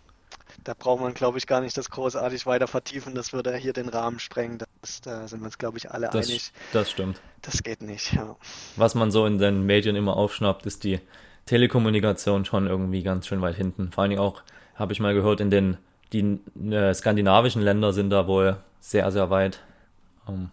da 0.63 0.73
braucht 0.73 1.01
man, 1.01 1.13
glaube 1.13 1.37
ich, 1.37 1.47
gar 1.47 1.61
nicht 1.61 1.77
das 1.77 1.89
großartig 1.89 2.45
weiter 2.45 2.67
vertiefen. 2.67 3.15
Das 3.15 3.33
würde 3.33 3.55
hier 3.55 3.73
den 3.73 3.89
Rahmen 3.89 4.19
sprengen. 4.19 4.59
Das, 4.81 5.01
da 5.01 5.27
sind 5.27 5.41
wir 5.41 5.45
uns, 5.45 5.57
glaube 5.57 5.77
ich, 5.77 5.91
alle 5.91 6.09
Das, 6.11 6.27
einig. 6.29 6.51
das 6.73 6.89
stimmt. 6.91 7.21
Das 7.41 7.63
geht 7.63 7.81
nicht. 7.81 8.13
Ja. 8.13 8.35
Was 8.75 8.95
man 8.95 9.11
so 9.11 9.25
in 9.25 9.37
den 9.39 9.65
Medien 9.65 9.95
immer 9.95 10.15
aufschnappt, 10.15 10.65
ist 10.65 10.83
die 10.83 10.99
Telekommunikation 11.45 12.45
schon 12.45 12.67
irgendwie 12.67 13.03
ganz 13.03 13.27
schön 13.27 13.41
weit 13.41 13.55
hinten. 13.55 13.91
Vor 13.91 14.03
allen 14.03 14.11
Dingen 14.11 14.21
auch, 14.21 14.43
habe 14.75 14.93
ich 14.93 14.99
mal 14.99 15.13
gehört, 15.13 15.41
in 15.41 15.49
den 15.49 15.77
die 16.13 16.39
äh, 16.69 16.93
skandinavischen 16.93 17.61
Länder 17.61 17.93
sind 17.93 18.09
da 18.09 18.27
wohl 18.27 18.57
sehr, 18.79 19.09
sehr 19.11 19.29
weit. 19.29 19.61
Ähm, 20.27 20.49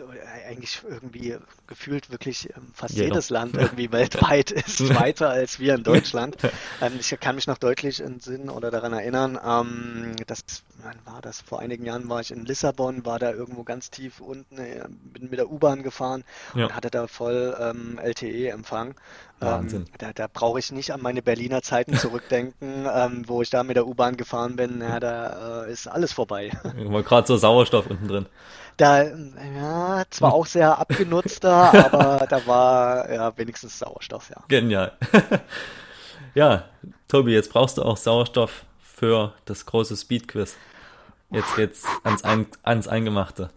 Äh, 0.00 0.48
eigentlich 0.48 0.80
irgendwie 0.88 1.36
gefühlt 1.66 2.10
wirklich 2.10 2.48
ähm, 2.56 2.68
fast 2.74 2.94
jeder. 2.94 3.06
jedes 3.08 3.30
Land 3.30 3.54
irgendwie 3.58 3.92
weltweit 3.92 4.50
ist 4.50 4.94
weiter 4.94 5.30
als 5.30 5.58
wir 5.58 5.74
in 5.74 5.82
Deutschland. 5.82 6.36
Ähm, 6.80 6.92
ich 6.98 7.14
kann 7.20 7.34
mich 7.34 7.46
noch 7.46 7.58
deutlich 7.58 8.00
entsinnen 8.00 8.48
oder 8.50 8.70
daran 8.70 8.92
erinnern, 8.92 9.38
ähm, 9.44 10.16
dass 10.26 10.40
wann 10.82 10.96
war 11.12 11.20
das? 11.20 11.40
Vor 11.40 11.60
einigen 11.60 11.84
Jahren 11.84 12.08
war 12.08 12.20
ich 12.20 12.30
in 12.30 12.44
Lissabon, 12.44 13.04
war 13.04 13.18
da 13.18 13.32
irgendwo 13.32 13.64
ganz 13.64 13.90
tief 13.90 14.20
unten, 14.20 14.58
äh, 14.58 14.84
bin 14.88 15.30
mit 15.30 15.38
der 15.38 15.50
U-Bahn 15.50 15.82
gefahren 15.82 16.24
Ja. 16.54 16.66
und 16.66 16.74
hatte 16.76 16.90
da 16.90 17.06
voll 17.06 17.56
ähm, 17.60 17.98
LTE-Empfang. 18.02 18.94
Wahnsinn. 19.40 19.82
Ähm, 19.86 19.92
da 19.98 20.12
da 20.12 20.26
brauche 20.32 20.58
ich 20.58 20.72
nicht 20.72 20.92
an 20.92 21.00
meine 21.00 21.22
Berliner 21.22 21.62
Zeiten 21.62 21.94
zurückdenken, 21.96 22.86
ähm, 22.92 23.24
wo 23.26 23.42
ich 23.42 23.50
da 23.50 23.62
mit 23.62 23.76
der 23.76 23.86
U-Bahn 23.86 24.16
gefahren 24.16 24.56
bin. 24.56 24.80
Ja, 24.80 24.98
da 25.00 25.64
äh, 25.64 25.72
ist 25.72 25.86
alles 25.86 26.12
vorbei. 26.12 26.50
War 26.76 27.02
gerade 27.02 27.26
so 27.26 27.36
Sauerstoff 27.36 27.86
unten 27.88 28.08
drin. 28.08 28.26
Da, 28.78 29.02
ja, 29.02 30.04
zwar 30.08 30.32
auch 30.32 30.46
sehr 30.46 30.78
abgenutzter, 30.78 31.52
aber 31.92 32.26
da 32.28 32.46
war 32.46 33.12
ja 33.12 33.36
wenigstens 33.36 33.78
Sauerstoff, 33.78 34.30
ja. 34.30 34.42
Genial. 34.48 34.92
ja, 36.34 36.64
Tobi, 37.08 37.32
jetzt 37.32 37.52
brauchst 37.52 37.76
du 37.78 37.82
auch 37.82 37.96
Sauerstoff 37.96 38.64
für 38.80 39.34
das 39.44 39.66
große 39.66 39.96
Speedquiz. 39.96 40.56
Jetzt 41.30 41.56
geht's 41.56 41.84
ans, 42.04 42.24
Ein 42.24 42.46
ans 42.62 42.88
Eingemachte. 42.88 43.50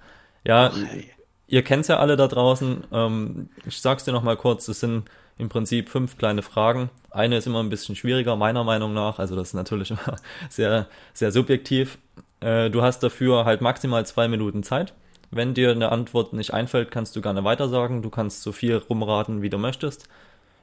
Ja, 0.43 0.71
Hey. 0.73 1.12
ihr 1.47 1.63
kennt's 1.63 1.88
ja 1.88 1.99
alle 1.99 2.17
da 2.17 2.27
draußen. 2.27 2.86
Ähm, 2.91 3.49
ich 3.65 3.79
sag's 3.79 4.03
dir 4.03 4.12
nochmal 4.12 4.38
kurz, 4.38 4.67
es 4.67 4.79
sind 4.79 5.10
im 5.38 5.49
Prinzip 5.49 5.89
fünf 5.89 6.17
kleine 6.17 6.41
Fragen. 6.41 6.89
Eine 7.12 7.38
ist 7.38 7.47
immer 7.47 7.62
ein 7.62 7.69
bisschen 7.69 7.95
schwieriger, 7.95 8.36
meiner 8.36 8.63
Meinung 8.63 8.93
nach. 8.93 9.19
Also 9.19 9.36
das 9.36 9.49
ist 9.49 9.53
natürlich 9.53 9.91
immer 9.91 10.15
sehr, 10.49 10.88
sehr 11.13 11.31
subjektiv. 11.31 11.99
Äh, 12.39 12.69
du 12.71 12.81
hast 12.81 12.99
dafür 13.03 13.45
halt 13.45 13.62
maximal 13.62 14.05
zwei 14.05 14.27
Minuten 14.27 14.63
Zeit. 14.63 14.93
Wenn 15.31 15.53
dir 15.53 15.71
eine 15.71 15.91
Antwort 15.91 16.33
nicht 16.33 16.53
einfällt, 16.53 16.91
kannst 16.91 17.15
du 17.15 17.21
gerne 17.21 17.43
weitersagen. 17.43 18.01
Du 18.01 18.09
kannst 18.09 18.43
so 18.43 18.51
viel 18.51 18.75
rumraten, 18.75 19.41
wie 19.41 19.49
du 19.49 19.57
möchtest. 19.57 20.07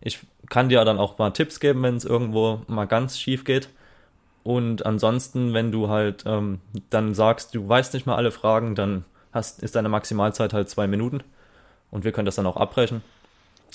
Ich 0.01 0.21
kann 0.51 0.69
dir 0.69 0.85
dann 0.85 0.99
auch 0.99 1.19
mal 1.19 1.31
Tipps 1.31 1.59
geben, 1.59 1.83
wenn 1.83 1.97
es 1.97 2.05
irgendwo 2.05 2.61
mal 2.69 2.85
ganz 2.85 3.19
schief 3.19 3.45
geht. 3.45 3.69
Und 4.45 4.87
ansonsten, 4.87 5.55
wenn 5.55 5.73
du 5.73 5.89
halt 5.89 6.25
ähm, 6.27 6.61
dann 6.91 7.15
sagst, 7.15 7.55
du 7.55 7.69
weißt 7.69 7.95
nicht 7.95 8.07
mal 8.07 8.17
alle 8.17 8.31
Fragen, 8.31 8.75
dann 8.75 9.05
hast, 9.33 9.63
ist 9.63 9.75
deine 9.75 9.89
Maximalzeit 9.89 10.53
halt 10.53 10.69
zwei 10.69 10.87
Minuten. 10.87 11.23
Und 11.91 12.05
wir 12.05 12.13
können 12.13 12.27
das 12.27 12.37
dann 12.37 12.47
auch 12.47 12.57
abbrechen. 12.57 13.03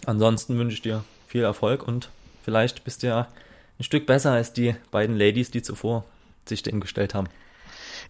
Ansonsten 0.06 0.58
wünsche 0.58 0.76
ich 0.76 0.82
dir 0.82 1.04
viel 1.28 1.44
Erfolg 1.44 1.88
und 1.88 2.10
vielleicht 2.44 2.84
bist 2.84 3.04
du 3.04 3.08
ja 3.08 3.28
ein 3.80 3.84
Stück 3.84 4.06
besser 4.06 4.32
als 4.32 4.54
die 4.54 4.76
beiden 4.92 5.18
Ladies, 5.18 5.52
die 5.52 5.62
zuvor 5.62 6.06
sich 6.46 6.62
dem 6.62 6.80
gestellt 6.80 7.14
haben. 7.14 7.28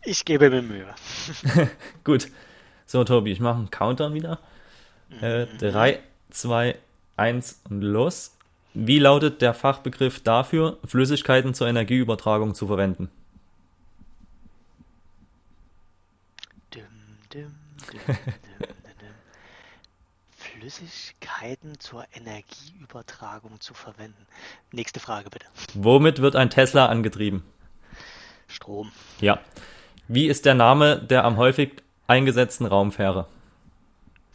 Ich 0.03 0.25
gebe 0.25 0.49
mir 0.49 0.61
Mühe. 0.61 0.87
Gut. 2.03 2.27
So, 2.85 3.03
Tobi, 3.03 3.31
ich 3.31 3.39
mache 3.39 3.57
einen 3.57 3.69
Countdown 3.69 4.13
wieder. 4.13 4.39
Äh, 5.21 5.47
drei, 5.57 5.99
zwei, 6.29 6.77
eins 7.15 7.61
und 7.69 7.81
los. 7.81 8.35
Wie 8.73 8.99
lautet 8.99 9.41
der 9.41 9.53
Fachbegriff 9.53 10.21
dafür, 10.21 10.79
Flüssigkeiten 10.85 11.53
zur 11.53 11.67
Energieübertragung 11.67 12.55
zu 12.55 12.65
verwenden? 12.65 13.09
Dim, 16.73 16.83
dim, 17.31 17.53
dim. 17.91 18.15
Flüssigkeiten 20.63 21.79
zur 21.79 22.05
Energieübertragung 22.13 23.59
zu 23.59 23.73
verwenden. 23.73 24.25
Nächste 24.71 24.99
Frage 24.99 25.29
bitte. 25.29 25.45
Womit 25.73 26.21
wird 26.21 26.35
ein 26.35 26.49
Tesla 26.49 26.87
angetrieben? 26.87 27.43
Strom. 28.47 28.91
Ja. 29.19 29.39
Wie 30.07 30.27
ist 30.27 30.45
der 30.45 30.55
Name 30.55 30.99
der 30.99 31.25
am 31.25 31.37
häufig 31.37 31.83
eingesetzten 32.13 32.65
Raumfähre? 32.67 33.25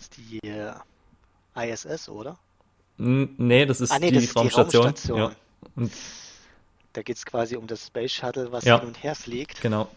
ist 0.01 0.17
die 0.17 0.39
äh, 0.47 0.73
ISS, 1.57 2.09
oder? 2.09 2.37
N 2.99 3.35
nee, 3.39 3.67
das 3.67 3.81
ist 3.81 3.91
Ah, 3.93 3.99
nee, 4.01 4.09
die 4.11 4.15
das 4.17 4.25
ist 4.25 4.35
die 4.35 4.39
Raumstation. 4.39 4.85
Raumstation. 4.85 5.19
Ja. 5.19 5.33
Und 5.77 5.93
Da 6.93 7.03
geht 7.03 7.17
es 7.17 7.25
quasi 7.25 7.57
um 7.57 7.67
das 7.69 7.87
Space 7.87 8.13
Shuttle, 8.13 8.51
was 8.53 8.65
Ja. 8.65 8.79
hin 8.81 8.89
und 8.89 9.03
her 9.03 9.15
fliegt. 9.15 9.61
genau. 9.61 9.89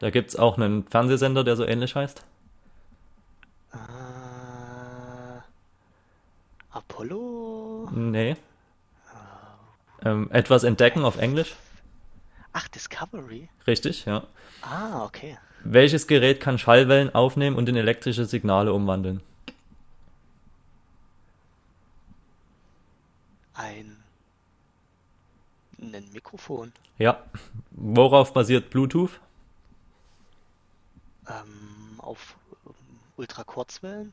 Da 0.00 0.10
gibt's 0.10 0.36
auch 0.36 0.56
einen 0.56 0.84
Fernsehsender, 0.86 1.42
der 1.44 1.56
so 1.56 1.64
ähnlich 1.64 1.94
heißt. 1.96 2.24
Äh, 3.72 3.76
Apollo? 6.70 7.90
Nee. 7.92 8.36
Ähm, 10.04 10.30
etwas 10.30 10.64
entdecken 10.64 11.04
auf 11.04 11.16
Englisch. 11.16 11.54
Ach, 12.52 12.68
Discovery? 12.68 13.48
Richtig, 13.66 14.04
ja. 14.04 14.24
Ah, 14.62 15.04
okay. 15.04 15.38
Welches 15.64 16.06
Gerät 16.06 16.40
kann 16.40 16.58
Schallwellen 16.58 17.14
aufnehmen 17.14 17.56
und 17.56 17.68
in 17.68 17.76
elektrische 17.76 18.26
Signale 18.26 18.72
umwandeln? 18.72 19.22
Ein, 23.54 23.96
ein 25.80 26.04
Mikrofon. 26.12 26.72
Ja. 26.98 27.22
Worauf 27.70 28.32
basiert 28.34 28.70
Bluetooth? 28.70 29.20
Ähm, 31.28 31.98
auf 31.98 32.36
Ultrakurzwellen? 33.16 34.12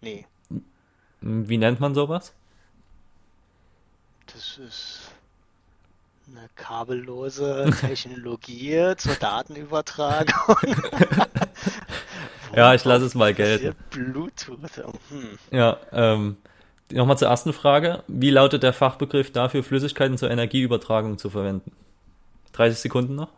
Nee, 0.00 0.26
Wie 1.20 1.56
nennt 1.58 1.80
man 1.80 1.94
sowas? 1.94 2.34
das 4.26 4.58
ist 4.58 5.13
eine 6.26 6.48
kabellose 6.54 7.70
Technologie 7.80 8.94
zur 8.96 9.14
Datenübertragung. 9.14 10.56
Ja, 12.56 12.74
ich 12.74 12.84
lasse 12.84 13.04
es 13.04 13.14
mal 13.14 13.34
gelten. 13.34 13.74
Bluetooth. 13.90 14.76
Hm. 15.08 15.38
Ja, 15.50 15.78
ähm, 15.92 16.36
nochmal 16.92 17.18
zur 17.18 17.28
ersten 17.28 17.52
Frage. 17.52 18.04
Wie 18.06 18.30
lautet 18.30 18.62
der 18.62 18.72
Fachbegriff 18.72 19.32
dafür, 19.32 19.64
Flüssigkeiten 19.64 20.18
zur 20.18 20.30
Energieübertragung 20.30 21.18
zu 21.18 21.30
verwenden? 21.30 21.72
30 22.52 22.78
Sekunden 22.78 23.16
noch? 23.16 23.30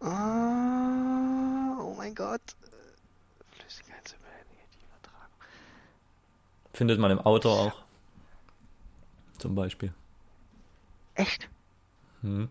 Ah, 0.00 1.78
oh 1.80 1.94
mein 1.96 2.14
Gott. 2.14 2.40
Flüssigkeitsübertragung. 3.52 5.28
Findet 6.72 6.98
man 6.98 7.12
im 7.12 7.20
Auto 7.20 7.50
auch. 7.50 7.74
Zum 9.38 9.54
Beispiel. 9.54 9.92
Echt? 11.18 11.48
Hm. 12.22 12.48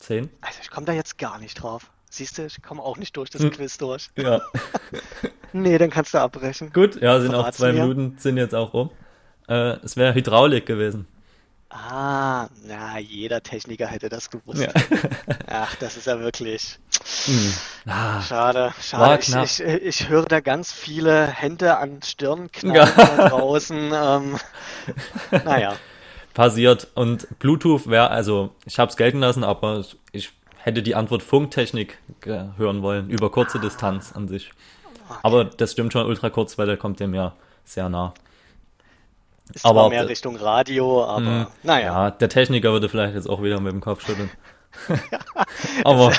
10? 0.00 0.28
Also 0.40 0.58
ich 0.62 0.70
komme 0.70 0.84
da 0.86 0.92
jetzt 0.92 1.16
gar 1.16 1.38
nicht 1.38 1.54
drauf. 1.62 1.90
Siehst 2.10 2.38
du, 2.38 2.44
ich 2.46 2.60
komme 2.62 2.82
auch 2.82 2.96
nicht 2.96 3.16
durch 3.16 3.30
das 3.30 3.42
Hm. 3.42 3.50
Quiz 3.52 3.78
durch. 3.78 4.10
Ja. 4.16 4.40
Nee, 5.56 5.78
dann 5.78 5.88
kannst 5.88 6.12
du 6.12 6.18
abbrechen. 6.18 6.72
Gut, 6.72 7.00
ja, 7.00 7.20
sind 7.20 7.32
auch 7.32 7.42
Verrat's 7.42 7.58
zwei 7.58 7.72
mir. 7.72 7.82
Minuten, 7.86 8.18
sind 8.18 8.36
jetzt 8.38 8.56
auch 8.56 8.74
um. 8.74 8.90
Äh, 9.46 9.76
es 9.84 9.96
wäre 9.96 10.12
Hydraulik 10.12 10.66
gewesen. 10.66 11.06
Ah, 11.70 12.48
na, 12.66 12.98
jeder 12.98 13.40
Techniker 13.40 13.86
hätte 13.86 14.08
das 14.08 14.30
gewusst. 14.30 14.62
Ja. 14.62 14.72
Ach, 15.46 15.76
das 15.76 15.96
ist 15.96 16.08
ja 16.08 16.18
wirklich 16.18 16.80
Hm. 17.26 17.54
Ah, 17.86 18.20
schade. 18.20 18.74
Schade. 18.82 19.20
Ich, 19.44 19.60
ich, 19.60 19.60
ich 19.60 20.08
höre 20.08 20.24
da 20.24 20.40
ganz 20.40 20.72
viele 20.72 21.24
Hände 21.28 21.76
an 21.78 22.02
Stirn 22.02 22.50
knallen 22.50 22.74
Ja. 22.74 22.86
da 23.16 23.28
draußen. 23.28 23.92
Ähm, 23.94 24.38
naja, 25.44 25.76
passiert. 26.34 26.88
Und 26.94 27.38
Bluetooth 27.38 27.88
wäre, 27.88 28.10
also 28.10 28.50
ich 28.66 28.78
habe 28.78 28.90
es 28.90 28.96
gelten 28.96 29.20
lassen, 29.20 29.44
aber 29.44 29.84
ich 30.12 30.30
hätte 30.58 30.82
die 30.82 30.94
Antwort 30.94 31.22
Funktechnik 31.22 31.98
hören 32.24 32.82
wollen, 32.82 33.08
über 33.08 33.30
kurze 33.30 33.58
Distanz 33.58 34.12
an 34.12 34.28
sich. 34.28 34.50
Aber 35.22 35.44
das 35.44 35.72
stimmt 35.72 35.92
schon, 35.92 36.06
Ultrakurzwelle 36.06 36.76
kommt 36.76 37.00
dem 37.00 37.14
ja 37.14 37.34
sehr 37.64 37.88
nah. 37.88 38.14
ist 39.52 39.64
Aber 39.64 39.88
mehr 39.88 40.08
Richtung 40.08 40.36
Radio, 40.36 41.04
aber 41.04 41.26
Hm, 41.26 41.46
naja. 41.62 41.84
Ja, 41.84 42.10
der 42.10 42.28
Techniker 42.28 42.72
würde 42.72 42.88
vielleicht 42.88 43.14
jetzt 43.14 43.28
auch 43.28 43.42
wieder 43.42 43.60
mit 43.60 43.72
dem 43.72 43.80
Kopf 43.80 44.04
schütteln. 44.04 44.30
aber 45.84 46.12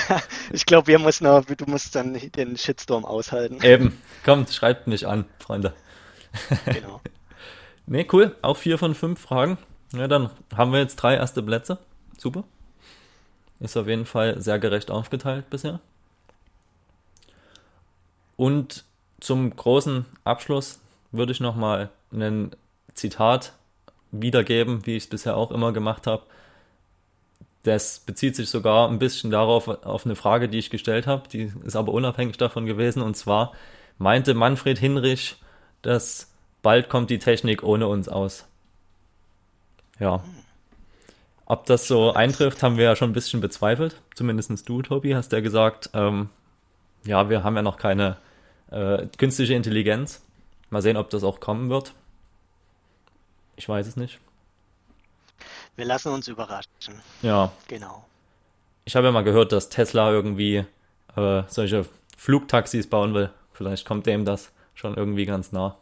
Ich 0.51 0.65
glaube, 0.65 0.88
wir 0.88 0.99
müssen 0.99 1.25
noch, 1.25 1.43
du 1.43 1.65
musst 1.65 1.95
dann 1.95 2.13
den 2.13 2.58
Shitstorm 2.58 3.06
aushalten. 3.06 3.60
eben, 3.63 3.99
kommt, 4.23 4.51
schreibt 4.51 4.88
mich 4.88 5.08
an, 5.08 5.25
Freunde. 5.39 5.73
Genau. 6.65 7.01
Nee, 7.88 8.08
cool, 8.12 8.36
auch 8.41 8.58
vier 8.58 8.80
von 8.80 8.95
fünf 8.95 9.21
Fragen. 9.21 9.60
Ja, 9.93 10.08
dann 10.08 10.30
haben 10.56 10.71
wir 10.71 10.80
jetzt 10.80 10.98
drei 10.98 11.15
erste 11.15 11.41
Plätze. 11.43 11.78
Super. 12.17 12.43
Ist 13.60 13.78
auf 13.78 13.88
jeden 13.88 14.06
Fall 14.06 14.41
sehr 14.41 14.60
gerecht 14.60 14.91
aufgeteilt 14.91 15.50
bisher. 15.50 15.80
Und 18.36 18.84
zum 19.19 19.56
großen 19.56 20.06
Abschluss 20.24 20.80
würde 21.12 21.32
ich 21.32 21.39
nochmal 21.39 21.89
ein 22.12 22.52
Zitat 22.93 23.54
wiedergeben, 24.12 24.86
wie 24.86 24.98
ich 24.98 25.04
es 25.04 25.10
bisher 25.10 25.38
auch 25.38 25.52
immer 25.52 25.71
gemacht 25.71 26.08
habe. 26.08 26.24
Das 27.63 28.00
bezieht 28.00 28.36
sich 28.36 28.50
sogar 28.50 28.89
ein 28.89 29.00
bisschen 29.00 29.32
darauf, 29.32 29.67
auf 29.67 30.06
eine 30.06 30.15
Frage, 30.15 30.50
die 30.50 30.60
ich 30.60 30.69
gestellt 30.69 31.08
habe, 31.08 31.28
die 31.30 31.52
ist 31.63 31.76
aber 31.76 31.93
unabhängig 31.93 32.38
davon 32.38 32.65
gewesen. 32.65 33.02
Und 33.02 33.15
zwar 33.15 33.54
meinte 33.98 34.34
Manfred 34.34 34.78
Hinrich, 34.78 35.38
dass 35.82 36.32
bald 36.62 36.89
kommt 36.89 37.10
die 37.10 37.19
Technik 37.19 37.63
ohne 37.63 37.88
uns 37.88 38.08
aus. 38.08 38.45
Ja. 39.99 40.23
Ob 41.45 41.65
das 41.67 41.88
so 41.88 42.12
eintrifft, 42.13 42.63
haben 42.63 42.77
wir 42.77 42.86
ja 42.86 42.95
schon 42.95 43.12
ein 43.12 43.13
bisschen 43.13 43.39
bezweifelt. 43.41 44.01
Zumindest 44.15 44.67
du, 44.67 44.81
Tobi, 44.81 45.15
hast 45.15 45.31
ja 45.31 45.41
gesagt, 45.41 45.89
ähm, 45.93 46.29
ja, 47.05 47.29
wir 47.29 47.43
haben 47.43 47.55
ja 47.55 47.62
noch 47.62 47.77
keine 47.77 48.17
äh, 48.71 49.05
künstliche 49.17 49.53
Intelligenz. 49.53 50.21
Mal 50.71 50.81
sehen, 50.81 50.97
ob 50.97 51.10
das 51.12 51.23
auch 51.23 51.39
kommen 51.39 51.69
wird. 51.69 51.93
Ich 53.58 53.69
weiß 53.69 53.86
es 53.86 53.95
nicht. 53.95 54.19
Wir 55.75 55.86
lassen 55.86 56.12
uns 56.12 56.27
überraschen. 56.27 56.95
Ja, 57.21 57.51
Genau. 57.67 58.05
ich 58.86 58.95
habe 58.95 59.05
ja 59.08 59.12
mal 59.12 59.23
gehört, 59.23 59.51
dass 59.51 59.69
Tesla 59.69 60.10
irgendwie 60.12 60.65
äh, 61.15 61.43
solche 61.47 61.86
Flugtaxis 62.17 62.89
bauen 62.89 63.13
will. 63.13 63.29
Vielleicht 63.53 63.86
kommt 63.86 64.05
dem 64.08 64.25
das 64.25 64.51
schon 64.73 64.95
irgendwie 64.95 65.25
ganz 65.25 65.51
nah. 65.51 65.77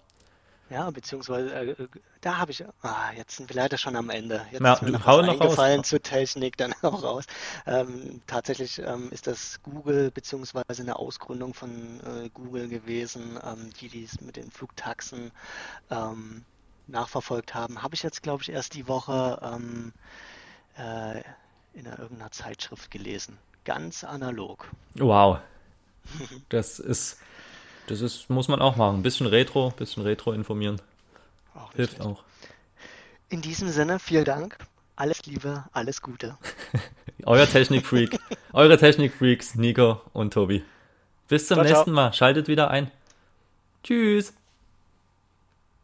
Ja, 0.74 0.90
beziehungsweise 0.90 1.54
äh, 1.54 1.88
da 2.22 2.40
habe 2.40 2.52
ich, 2.52 2.66
ah, 2.82 3.12
jetzt 3.16 3.38
sind 3.38 3.48
wir 3.48 3.56
leider 3.56 3.78
schon 3.78 3.96
am 3.96 4.10
Ende. 4.10 4.44
Jetzt 4.52 4.64
Ja, 4.64 4.74
ist 4.74 4.82
mir 4.82 4.92
noch 4.94 5.06
was 5.06 5.30
eingefallen 5.30 5.80
raus. 5.82 5.90
zur 5.90 6.02
Technik, 6.02 6.58
dann 6.58 6.74
auch 6.82 7.04
raus. 7.04 7.26
Ähm, 7.68 8.22
tatsächlich 8.26 8.80
ähm, 8.80 9.12
ist 9.12 9.28
das 9.28 9.62
Google 9.62 10.10
beziehungsweise 10.10 10.82
eine 10.82 10.96
Ausgründung 10.96 11.54
von 11.54 12.00
äh, 12.00 12.30
Google 12.30 12.70
gewesen, 12.70 13.40
ähm, 13.44 13.70
die 13.80 13.88
dies 13.88 14.20
mit 14.22 14.36
den 14.36 14.50
Flugtaxen 14.50 15.32
ähm, 15.92 16.44
nachverfolgt 16.88 17.54
haben. 17.54 17.84
Habe 17.84 17.94
ich 17.94 18.02
jetzt, 18.02 18.24
glaube 18.24 18.42
ich, 18.42 18.50
erst 18.50 18.74
die 18.74 18.88
Woche 18.88 19.40
ähm, 19.44 19.94
äh, 20.76 21.20
in 21.78 21.86
einer, 21.86 22.00
irgendeiner 22.00 22.32
Zeitschrift 22.32 22.90
gelesen. 22.90 23.38
Ganz 23.64 24.04
analog. 24.04 24.68
Wow. 24.96 25.38
Das 26.50 26.80
ist, 26.80 27.18
das 27.88 28.02
ist, 28.02 28.30
muss 28.30 28.48
man 28.48 28.62
auch 28.62 28.76
machen. 28.76 28.98
Ein 28.98 29.04
bisschen 29.04 29.28
Retro, 29.28 29.68
ein 29.70 29.76
bisschen 29.76 30.04
Retro 30.04 30.32
informieren. 30.34 30.82
Auch 31.56 31.74
Hilft 31.74 31.96
schlecht. 31.96 32.02
auch. 32.02 32.24
In 33.30 33.42
diesem 33.42 33.70
Sinne, 33.70 34.00
vielen 34.00 34.26
Dank. 34.26 34.58
Alles 34.96 35.26
Liebe, 35.26 35.66
alles 35.72 36.02
Gute. 36.02 36.38
Euer 37.26 37.48
Technikfreak, 37.48 38.20
eure 38.54 38.78
Technikfreaks, 38.78 39.56
Nico 39.56 40.02
und 40.14 40.34
Tobi. 40.34 40.64
Bis 41.28 41.48
zum 41.48 41.56
Ciao, 41.56 41.66
ciao. 41.66 41.78
nächsten 41.78 41.92
Mal. 41.92 42.14
Schaltet 42.14 42.48
wieder 42.48 42.70
ein. 42.70 42.92
Tschüss. 43.84 44.34